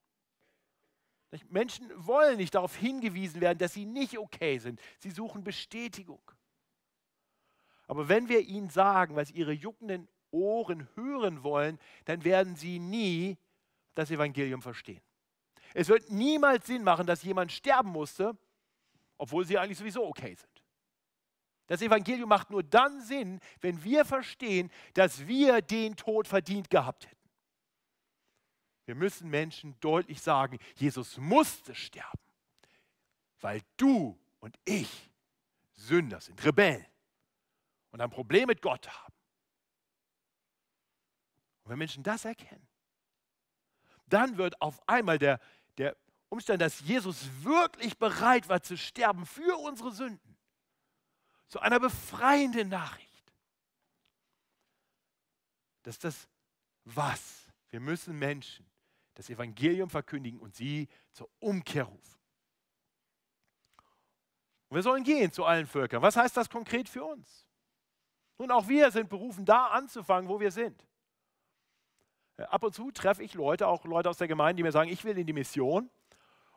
[1.49, 4.81] Menschen wollen nicht darauf hingewiesen werden, dass sie nicht okay sind.
[4.99, 6.21] Sie suchen Bestätigung.
[7.87, 13.37] Aber wenn wir ihnen sagen, was ihre juckenden Ohren hören wollen, dann werden sie nie
[13.95, 15.01] das Evangelium verstehen.
[15.73, 18.37] Es wird niemals Sinn machen, dass jemand sterben musste,
[19.17, 20.63] obwohl sie eigentlich sowieso okay sind.
[21.67, 27.05] Das Evangelium macht nur dann Sinn, wenn wir verstehen, dass wir den Tod verdient gehabt
[27.05, 27.20] hätten.
[28.85, 32.19] Wir müssen Menschen deutlich sagen, Jesus musste sterben,
[33.39, 35.11] weil du und ich
[35.73, 36.85] Sünder sind, Rebellen
[37.91, 39.13] und ein Problem mit Gott haben.
[41.63, 42.67] Und wenn Menschen das erkennen,
[44.07, 45.39] dann wird auf einmal der,
[45.77, 45.95] der
[46.29, 50.37] Umstand, dass Jesus wirklich bereit war zu sterben für unsere Sünden,
[51.47, 53.33] zu einer befreienden Nachricht.
[55.83, 56.27] Das ist das
[56.83, 57.51] Was.
[57.69, 58.70] Wir müssen Menschen
[59.15, 62.19] das Evangelium verkündigen und sie zur Umkehr rufen.
[64.69, 66.01] Und wir sollen gehen zu allen Völkern.
[66.01, 67.45] Was heißt das konkret für uns?
[68.37, 70.87] Nun, auch wir sind berufen, da anzufangen, wo wir sind.
[72.37, 74.89] Äh, ab und zu treffe ich Leute, auch Leute aus der Gemeinde, die mir sagen,
[74.89, 75.89] ich will in die Mission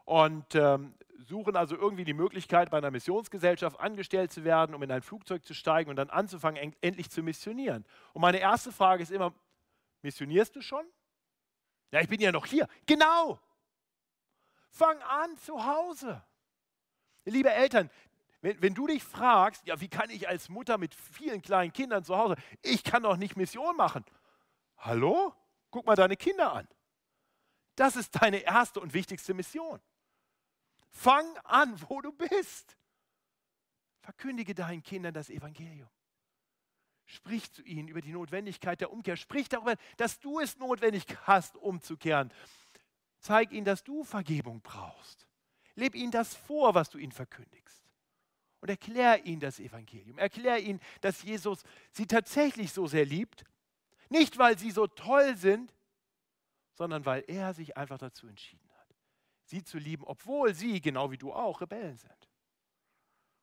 [0.05, 4.91] und ähm, suchen also irgendwie die Möglichkeit, bei einer Missionsgesellschaft angestellt zu werden, um in
[4.91, 7.85] ein Flugzeug zu steigen und dann anzufangen, en endlich zu missionieren.
[8.13, 9.35] Und meine erste Frage ist immer,
[10.03, 10.85] missionierst du schon?
[11.95, 12.67] Ja, ich bin ja noch hier.
[12.87, 13.39] Genau.
[14.69, 16.25] Fang an zu Hause.
[17.25, 17.89] Liebe Eltern,
[18.41, 22.03] wenn, wenn, du dich fragst, ja, wie kann ich als Mutter mit vielen kleinen Kindern
[22.03, 24.05] zu Hause, ich kann doch nicht Mission machen.
[24.79, 25.37] Hallo?
[25.71, 26.67] Guck mal deine Kinder an.
[27.77, 29.81] Das ist deine erste und wichtigste Mission.
[30.91, 32.77] Fang an, wo du bist.
[34.01, 35.89] Verkündige deinen Kindern das Evangelium.
[37.07, 39.17] Sprich zu ihnen über die Notwendigkeit der Umkehr.
[39.17, 42.33] Sprich darüber, dass du es notwendig hast, umzukehren.
[43.19, 45.27] Zeig ihnen, dass du Vergebung brauchst.
[45.75, 47.83] Leb ihnen das vor, was du ihnen verkündigst.
[48.61, 50.19] Und erklär ihnen das Evangelium.
[50.19, 51.63] Erklär ihnen, dass Jesus
[51.93, 53.45] sie tatsächlich so sehr liebt,
[54.09, 55.75] nicht, weil sie so toll sind,
[56.73, 58.95] sondern weil er sich einfach dazu entschieden hat,
[59.45, 62.31] sie zu lieben, obwohl sie, genau wie du auch, Rebellen sind.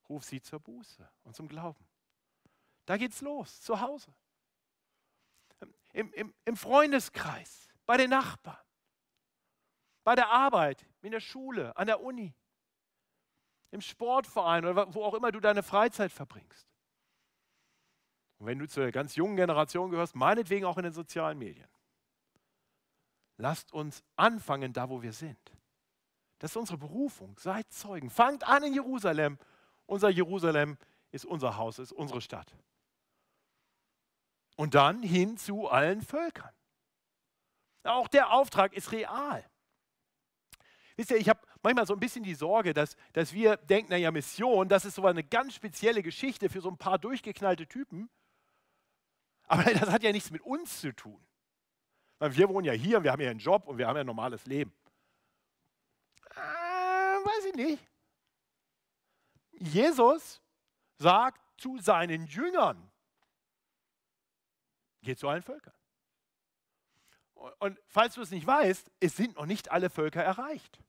[0.10, 1.86] Ruf sie zur Buße und zum Glauben.
[2.92, 4.14] Da geht's los, zu Hause.
[5.94, 8.60] Im, im, Im Freundeskreis, bei den Nachbarn,
[10.04, 12.34] bei der Arbeit, in der Schule, an der Uni,
[13.70, 16.68] im Sportverein oder wo auch immer du deine Freizeit verbringst.
[18.40, 21.70] Und wenn du zur ganz jungen Generation gehörst, meinetwegen auch in den sozialen Medien.
[23.38, 25.40] Lasst uns anfangen, da wo wir sind.
[26.40, 27.38] Das ist unsere Berufung.
[27.40, 28.10] Seid Zeugen.
[28.10, 29.38] Fangt an in Jerusalem.
[29.86, 30.78] Unser Jerusalem
[31.12, 32.54] ist unser Haus, ist unsere Stadt.
[34.62, 36.52] Und dann hin zu allen Völkern.
[37.82, 39.44] Auch der Auftrag ist real.
[40.96, 44.12] Wisst ihr, ich habe manchmal so ein bisschen die Sorge, dass, dass wir denken, naja,
[44.12, 48.08] Mission, das ist so eine ganz spezielle Geschichte für so ein paar durchgeknallte Typen.
[49.46, 51.26] Aber das hat ja nichts mit uns zu tun.
[52.20, 54.46] Wir wohnen ja hier, wir haben ja einen Job und wir haben ja ein normales
[54.46, 54.72] Leben.
[56.36, 57.88] Äh, weiß ich nicht.
[59.54, 60.40] Jesus
[61.00, 62.91] sagt zu seinen Jüngern,
[65.02, 65.74] geht zu allen Völkern.
[67.60, 70.80] Und falls du es nicht weißt, es sind noch nicht alle Völker erreicht.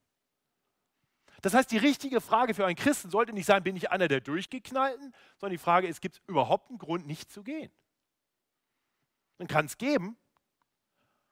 [1.41, 4.21] Das heißt, die richtige Frage für einen Christen sollte nicht sein, bin ich einer der
[4.21, 7.71] Durchgeknallten, sondern die Frage ist, gibt es überhaupt einen Grund, nicht zu gehen?
[9.37, 10.17] Dann kann es geben.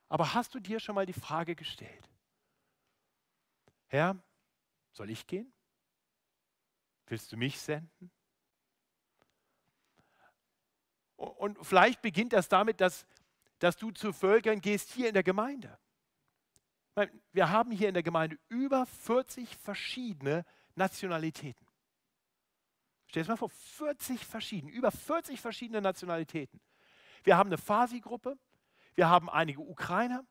[0.10, 2.10] Aber hast du dir schon mal die Frage gestellt,
[3.88, 4.22] Herr,
[4.92, 5.54] soll ich gehen?
[7.06, 8.12] Willst du mich senden?
[11.22, 13.06] Und vielleicht beginnt das damit, dass,
[13.60, 15.78] dass du zu Völkern gehst hier in der Gemeinde.
[17.32, 20.46] Wir haben hier in der Gemeinde über 40 verschiedene
[20.76, 21.66] Nationalitäten.
[23.08, 26.60] Stell dir das mal vor, 40 verschiedene, über 40 verschiedene Nationalitäten.
[27.24, 28.38] Wir haben eine Farsi-Gruppe,
[28.96, 30.26] wir haben einige Ukrainer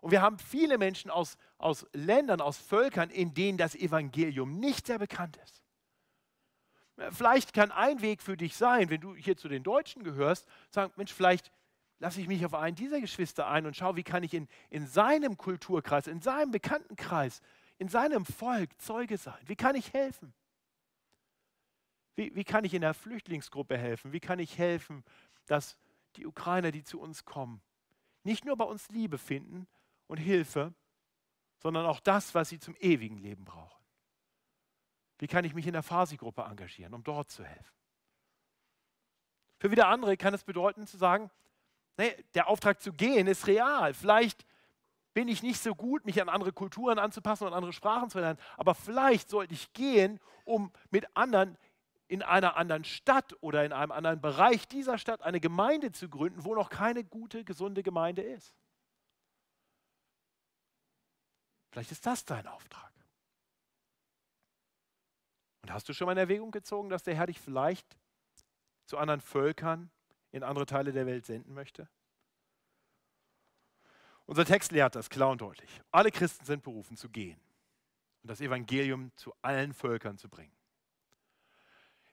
[0.00, 4.86] und wir haben viele Menschen aus, aus Ländern, aus Völkern, in denen das Evangelium nicht
[4.86, 5.65] sehr bekannt ist.
[7.10, 10.92] Vielleicht kann ein Weg für dich sein, wenn du hier zu den Deutschen gehörst, sagen,
[10.96, 11.52] Mensch, vielleicht
[11.98, 14.86] lasse ich mich auf einen dieser Geschwister ein und schaue, wie kann ich in, in
[14.86, 17.42] seinem Kulturkreis, in seinem Bekanntenkreis,
[17.78, 19.38] in seinem Volk Zeuge sein?
[19.46, 20.32] Wie kann ich helfen?
[22.14, 24.12] Wie, wie kann ich in der Flüchtlingsgruppe helfen?
[24.12, 25.04] Wie kann ich helfen,
[25.46, 25.76] dass
[26.16, 27.60] die Ukrainer, die zu uns kommen,
[28.24, 29.66] nicht nur bei uns Liebe finden
[30.06, 30.74] und Hilfe,
[31.58, 33.85] sondern auch das, was sie zum ewigen Leben brauchen.
[35.18, 37.74] Wie kann ich mich in der Fasi-Gruppe engagieren, um dort zu helfen?
[39.58, 41.30] Für wieder andere kann es bedeuten zu sagen,
[41.96, 43.94] nee, der Auftrag zu gehen ist real.
[43.94, 44.44] Vielleicht
[45.14, 48.38] bin ich nicht so gut, mich an andere Kulturen anzupassen und andere Sprachen zu lernen,
[48.58, 51.56] aber vielleicht sollte ich gehen, um mit anderen
[52.08, 56.44] in einer anderen Stadt oder in einem anderen Bereich dieser Stadt eine Gemeinde zu gründen,
[56.44, 58.54] wo noch keine gute, gesunde Gemeinde ist.
[61.70, 62.95] Vielleicht ist das dein Auftrag.
[65.66, 67.98] Und hast du schon mal in Erwägung gezogen, dass der Herr dich vielleicht
[68.84, 69.90] zu anderen Völkern
[70.30, 71.88] in andere Teile der Welt senden möchte?
[74.26, 75.68] Unser Text lehrt das klar und deutlich.
[75.90, 77.40] Alle Christen sind berufen zu gehen
[78.22, 80.54] und das Evangelium zu allen Völkern zu bringen.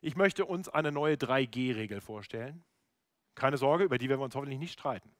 [0.01, 2.63] Ich möchte uns eine neue 3G-Regel vorstellen.
[3.35, 5.15] Keine Sorge, über die werden wir uns hoffentlich nicht streiten.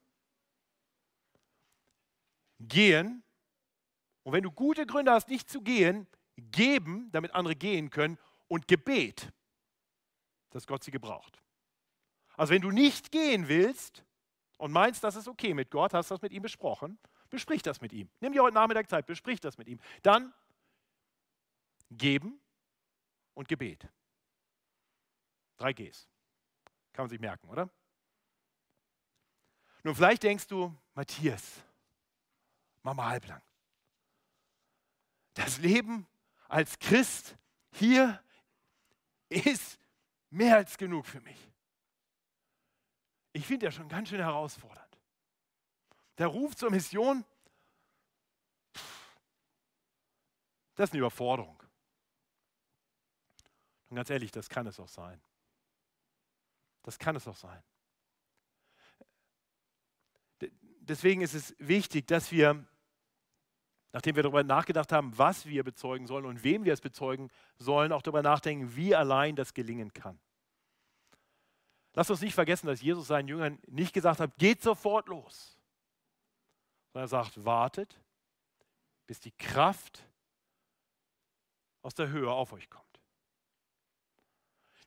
[2.58, 3.22] Gehen,
[4.24, 6.08] und wenn du gute Gründe hast, nicht zu gehen,
[6.38, 8.18] geben, damit andere gehen können,
[8.48, 9.32] und Gebet,
[10.52, 11.42] dass Gott sie gebraucht.
[12.36, 14.06] Also wenn du nicht gehen willst
[14.58, 17.94] und meinst, das ist okay mit Gott, hast das mit ihm besprochen, besprich das mit
[17.94, 18.10] ihm.
[18.20, 19.80] Nimm dir heute Nachmittag Zeit, besprich das mit ihm.
[20.02, 20.34] Dann
[21.92, 22.40] geben
[23.34, 23.88] und Gebet.
[25.58, 26.08] Drei Gs.
[26.92, 27.70] Kann man sich merken, oder?
[29.84, 31.62] Nun, vielleicht denkst du, Matthias,
[32.84, 33.42] Mama halblang.
[35.34, 36.08] Das Leben
[36.54, 37.36] als Christ
[37.72, 38.24] hier
[39.28, 39.80] ist
[40.30, 41.52] mehr als genug für mich.
[43.32, 45.00] Ich finde das schon ganz schön herausfordernd.
[46.20, 47.26] Der Ruf zur Mission,
[50.76, 51.60] das ist eine Überforderung.
[53.90, 55.20] Und ganz ehrlich, das kann es auch sein.
[56.84, 57.64] Das kann es auch sein.
[60.82, 62.64] Deswegen ist es wichtig, dass wir,
[63.94, 67.92] nachdem wir darüber nachgedacht haben, was wir bezeugen sollen und wem wir es bezeugen sollen,
[67.94, 70.20] auch darüber nachdenken, wie allein das gelingen kann.
[71.94, 75.60] Lasst uns nicht vergessen, dass Jesus seinen Jüngern nicht gesagt hat, geht sofort los,
[76.92, 78.02] sondern er sagt, wartet,
[79.06, 80.04] bis die Kraft
[81.84, 83.00] aus der Höhe auf euch kommt.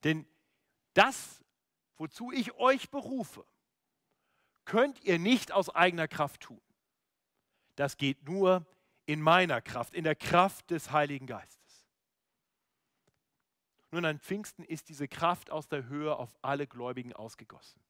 [0.03, 0.27] Denn
[0.95, 1.45] das,
[1.97, 3.45] wozu ich euch berufe,
[4.65, 6.61] könnt ihr nicht aus eigener Kraft tun.
[7.77, 8.67] Das geht nur
[9.07, 11.87] in meiner Kraft, in der Kraft des Heiligen Geistes.
[13.93, 17.81] Nun an Pfingsten ist diese Kraft aus der Höhe auf alle Gläubigen ausgegossen.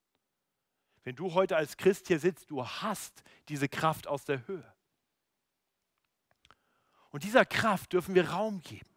[1.03, 4.73] Wenn du heute als Christ hier sitzt, du hast diese Kraft aus der Höhe.
[7.09, 8.89] Und dieser Kraft dürfen wir Raum geben.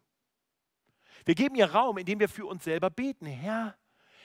[1.24, 3.26] Wir geben ihr Raum, indem wir für uns selber beten.
[3.26, 3.78] Herr,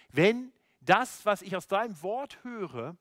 [0.10, 2.98] wenn das, was ich aus deinem Wort höre,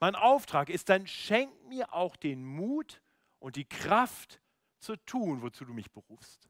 [0.00, 3.00] mein Auftrag ist, dann schenk mir auch den Mut
[3.44, 4.40] und die Kraft
[4.78, 6.48] zu tun, wozu du mich berufst.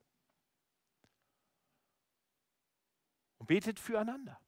[3.39, 4.39] Und betet füreinander.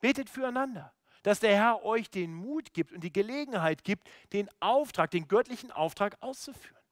[0.00, 0.92] Betet füreinander,
[1.22, 5.70] dass der Herr euch den Mut gibt und die Gelegenheit gibt, den Auftrag, den göttlichen
[5.70, 6.82] Auftrag auszuführen.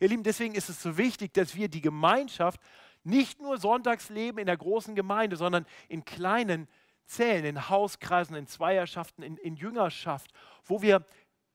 [0.00, 2.62] Ihr Lieben, deswegen ist es so wichtig, dass wir die Gemeinschaft
[3.02, 6.66] nicht nur sonntags leben in der großen Gemeinde, sondern in kleinen
[7.04, 10.32] Zellen, in Hauskreisen, in Zweierschaften, in, in Jüngerschaft,
[10.64, 11.04] wo wir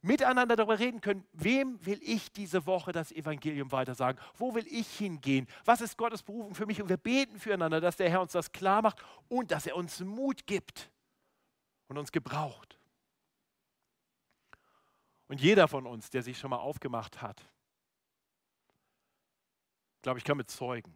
[0.06, 4.22] miteinander darüber reden können, wem will ich diese Woche das Evangelium weitersagen?
[4.38, 5.47] Wo will ich hingehen?
[5.66, 6.82] Was ist Gottes Berufung für mich?
[6.82, 9.99] Und wir beten füreinander, dass der Herr uns das klar macht und dass er uns
[9.99, 10.91] Mut gibt
[11.88, 12.80] und uns gebraucht.
[15.28, 17.41] Und jeder von uns, der sich schon mal aufgemacht hat,
[20.03, 20.95] glaube ich, kann bezeugen,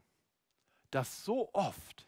[0.91, 2.07] dass so oft,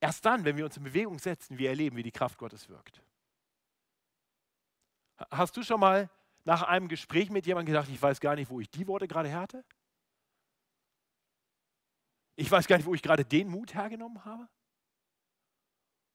[0.00, 3.02] erst dann, wenn wir uns in Bewegung setzen, wir erleben, wie die Kraft Gottes wirkt.
[5.30, 6.10] Hast du schon mal
[6.44, 9.32] nach einem Gespräch mit jemandem gedacht, ich weiß gar nicht, wo ich die Worte gerade
[9.32, 9.64] hatte?
[12.36, 14.48] Ich weiß gar nicht, wo ich gerade den Mut hergenommen habe.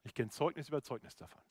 [0.04, 1.42] Ich kenne Zeugnis über Zeugnis davon.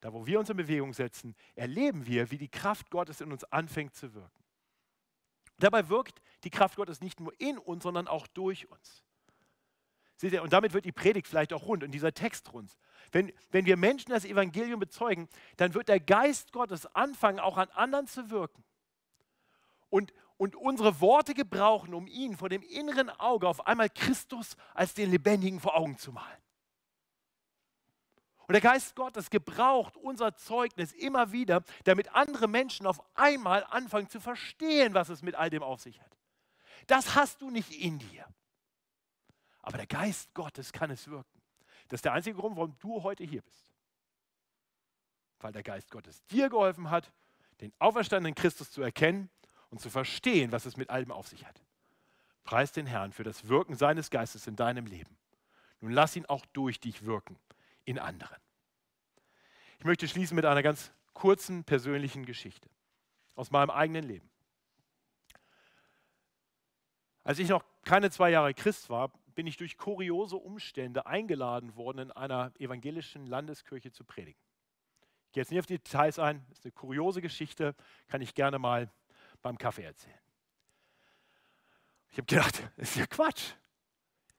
[0.00, 3.44] Da, wo wir uns in Bewegung setzen, erleben wir, wie die Kraft Gottes in uns
[3.44, 4.44] anfängt zu wirken.
[5.58, 9.04] Dabei wirkt die Kraft Gottes nicht nur in uns, sondern auch durch uns.
[10.16, 12.76] Seht ihr, und damit wird die Predigt vielleicht auch rund und dieser Text rund.
[13.10, 17.68] Wenn, wenn wir Menschen das Evangelium bezeugen, dann wird der Geist Gottes anfangen, auch an
[17.70, 18.64] anderen zu wirken.
[19.90, 24.94] Und, und unsere Worte gebrauchen, um ihnen vor dem inneren Auge auf einmal Christus als
[24.94, 26.44] den Lebendigen vor Augen zu malen.
[28.46, 34.08] Und der Geist Gottes gebraucht unser Zeugnis immer wieder, damit andere Menschen auf einmal anfangen
[34.08, 36.18] zu verstehen, was es mit all dem auf sich hat.
[36.86, 38.26] Das hast du nicht in dir.
[39.64, 41.40] Aber der Geist Gottes kann es wirken.
[41.88, 43.72] Das ist der einzige Grund, warum du heute hier bist.
[45.40, 47.10] Weil der Geist Gottes dir geholfen hat,
[47.62, 49.30] den auferstandenen Christus zu erkennen
[49.70, 51.62] und zu verstehen, was es mit allem auf sich hat.
[52.44, 55.16] Preis den Herrn für das Wirken seines Geistes in deinem Leben.
[55.80, 57.38] Nun lass ihn auch durch dich wirken
[57.84, 58.36] in anderen.
[59.78, 62.68] Ich möchte schließen mit einer ganz kurzen persönlichen Geschichte
[63.34, 64.28] aus meinem eigenen Leben.
[67.22, 71.98] Als ich noch keine zwei Jahre Christ war, bin ich durch kuriose Umstände eingeladen worden,
[71.98, 74.40] in einer evangelischen Landeskirche zu predigen.
[75.26, 77.74] Ich gehe jetzt nicht auf die Details ein, das ist eine kuriose Geschichte,
[78.08, 78.90] kann ich gerne mal
[79.42, 80.18] beim Kaffee erzählen.
[82.10, 83.54] Ich habe gedacht, das ist ja Quatsch.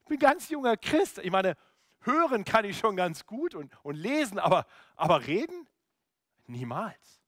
[0.04, 1.18] Ich bin ganz junger Christ.
[1.18, 1.58] Ich meine,
[2.02, 4.66] hören kann ich schon ganz gut und, und lesen, aber,
[4.96, 5.68] aber reden?
[6.48, 7.24] Niemals.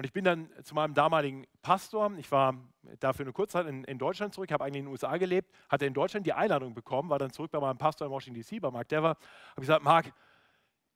[0.00, 2.54] Und ich bin dann zu meinem damaligen Pastor, ich war
[3.00, 5.92] dafür eine Kurzzeit in, in Deutschland zurück, habe eigentlich in den USA gelebt, hatte in
[5.92, 8.88] Deutschland die Einladung bekommen, war dann zurück bei meinem Pastor in Washington DC, bei Mark
[8.88, 10.10] Dever, habe gesagt, Mark,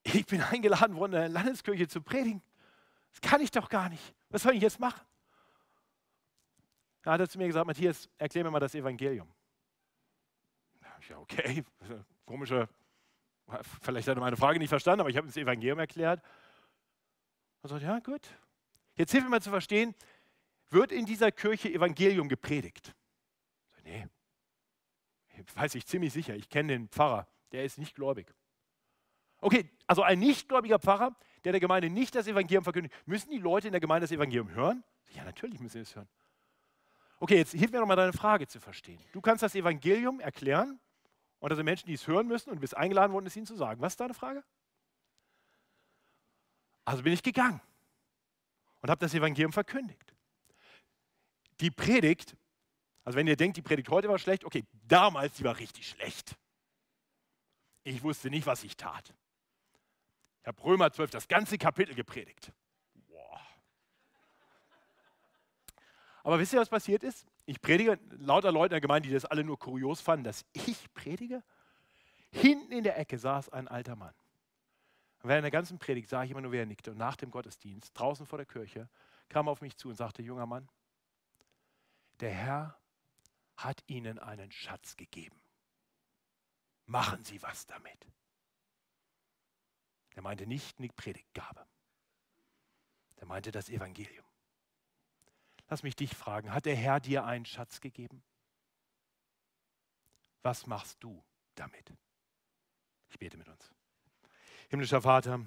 [0.05, 2.41] ich bin eingeladen worden, in der Landeskirche zu predigen.
[3.11, 4.15] Das kann ich doch gar nicht.
[4.31, 5.03] Was soll ich jetzt machen?
[7.03, 9.29] Da hat er zu mir gesagt, Matthias, erklär mir mal das Evangelium.
[11.11, 11.63] Ja, okay,
[12.25, 12.71] komische,
[13.83, 16.23] vielleicht hat er meine Frage nicht verstanden, aber ich habe das Evangelium erklärt.
[17.61, 18.31] Und sagt, ja, gut,
[18.97, 19.95] Jetzt hilf mir mal zu verstehen,
[20.71, 22.95] wird in dieser Kirche Evangelium gepredigt?
[23.85, 24.09] Nee,
[25.55, 26.35] weiß ich ziemlich sicher.
[26.35, 28.33] Ich kenne den Pfarrer, der ist nicht gläubig.
[29.39, 31.15] Okay, also ein nichtgläubiger Pfarrer,
[31.45, 32.95] der der Gemeinde nicht das Evangelium verkündigt.
[33.07, 34.83] Müssen die Leute in der Gemeinde das Evangelium hören?
[35.13, 36.09] Ja, natürlich müssen sie es hören.
[37.21, 39.01] Okay, jetzt hilf mir noch mal deine Frage zu verstehen.
[39.13, 40.81] Du kannst das Evangelium erklären
[41.41, 43.47] und da sind Menschen, die es hören müssen und du bist eingeladen worden, es ihnen
[43.47, 43.81] zu sagen.
[43.81, 44.43] Was ist deine Frage?
[46.85, 47.61] Also bin ich gegangen
[48.85, 50.15] und habe das Evangelium verkündigt.
[51.61, 52.37] Die Predigt,
[53.03, 56.37] also wenn ihr denkt, die Predigt heute war schlecht, okay, damals die war richtig schlecht.
[57.83, 59.15] Ich wusste nicht, was ich tat.
[60.43, 62.53] Ich habe Römer 12 das ganze Kapitel gepredigt.
[63.09, 63.41] Boah.
[66.23, 67.27] Aber wisst ihr, was passiert ist?
[67.47, 70.93] Ich predige lauter Leute in der Gemeinde, die das alle nur kurios fanden, dass ich
[70.93, 71.43] predige.
[72.33, 74.13] Hinten in der Ecke saß ein alter Mann.
[75.25, 76.91] Und während der ganzen Predigt sah ich immer nur, wer nickte.
[76.91, 78.91] Und nach dem Gottesdienst, draußen vor der Kirche,
[79.31, 80.69] kam er auf mich zu und sagte, junger Mann,
[82.21, 82.79] der Herr
[83.57, 85.41] hat Ihnen einen Schatz gegeben.
[86.85, 88.07] Machen Sie was damit.
[90.11, 91.67] Er meinte nicht die Predigtgabe.
[93.17, 94.27] Er meinte das Evangelium.
[95.71, 98.23] Lass mich dich fragen, hat der Herr dir einen Schatz gegeben?
[100.43, 101.95] Was machst du damit?
[103.09, 103.73] Ich bete mit uns.
[104.69, 105.41] Himmlischer Vater,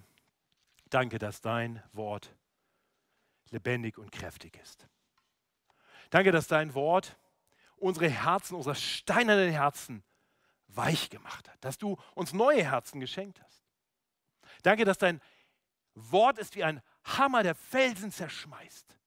[0.89, 2.33] danke, dass dein Wort
[3.49, 4.87] lebendig und kräftig ist.
[6.09, 7.17] Danke, dass dein Wort
[7.77, 10.03] unsere Herzen, unsere steinernen Herzen
[10.67, 13.63] weich gemacht hat, dass du uns neue Herzen geschenkt hast.
[14.63, 15.21] Danke, dass dein
[15.93, 18.97] Wort ist wie ein Hammer, der Felsen zerschmeißt.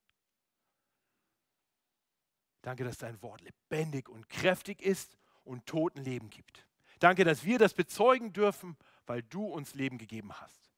[2.63, 6.67] Danke, dass dein Wort lebendig und kräftig ist und Toten Leben gibt.
[6.99, 8.77] Danke, dass wir das bezeugen dürfen
[9.11, 10.71] weil du uns Leben gegeben hast.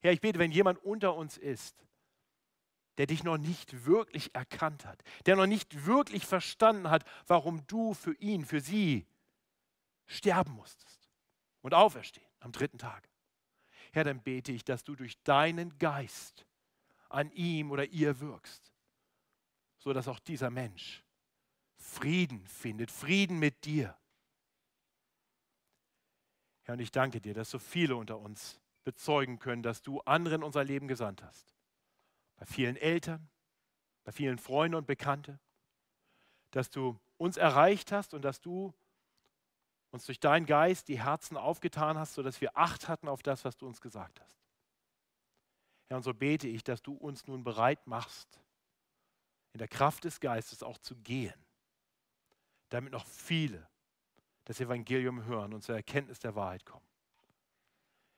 [0.00, 1.86] Herr, ich bete, wenn jemand unter uns ist,
[2.98, 7.94] der dich noch nicht wirklich erkannt hat, der noch nicht wirklich verstanden hat, warum du
[7.94, 9.06] für ihn, für sie
[10.04, 11.08] sterben musstest
[11.62, 13.08] und auferstehen am dritten Tag.
[13.92, 16.44] Herr, dann bete ich, dass du durch deinen Geist
[17.08, 18.72] an ihm oder ihr wirkst,
[19.78, 21.04] sodass auch dieser Mensch
[21.76, 23.96] Frieden findet, Frieden mit dir
[26.66, 30.42] Herr, und ich danke dir, dass so viele unter uns bezeugen können, dass du anderen
[30.42, 31.54] unser Leben gesandt hast.
[32.36, 33.28] Bei vielen Eltern,
[34.02, 35.38] bei vielen Freunden und Bekannten,
[36.50, 38.74] dass du uns erreicht hast und dass du
[39.92, 43.56] uns durch deinen Geist die Herzen aufgetan hast, sodass wir Acht hatten auf das, was
[43.56, 44.36] du uns gesagt hast.
[45.86, 48.40] Herr, und so bete ich, dass du uns nun bereit machst,
[49.52, 51.46] in der Kraft des Geistes auch zu gehen,
[52.70, 53.68] damit noch viele
[54.46, 56.86] das Evangelium hören und zur Erkenntnis der Wahrheit kommen.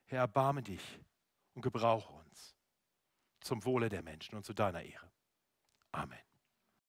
[0.05, 1.01] Herr, erbarme dich
[1.55, 2.55] und gebrauche uns
[3.41, 5.11] zum Wohle der Menschen und zu deiner Ehre.
[5.91, 6.28] Amen.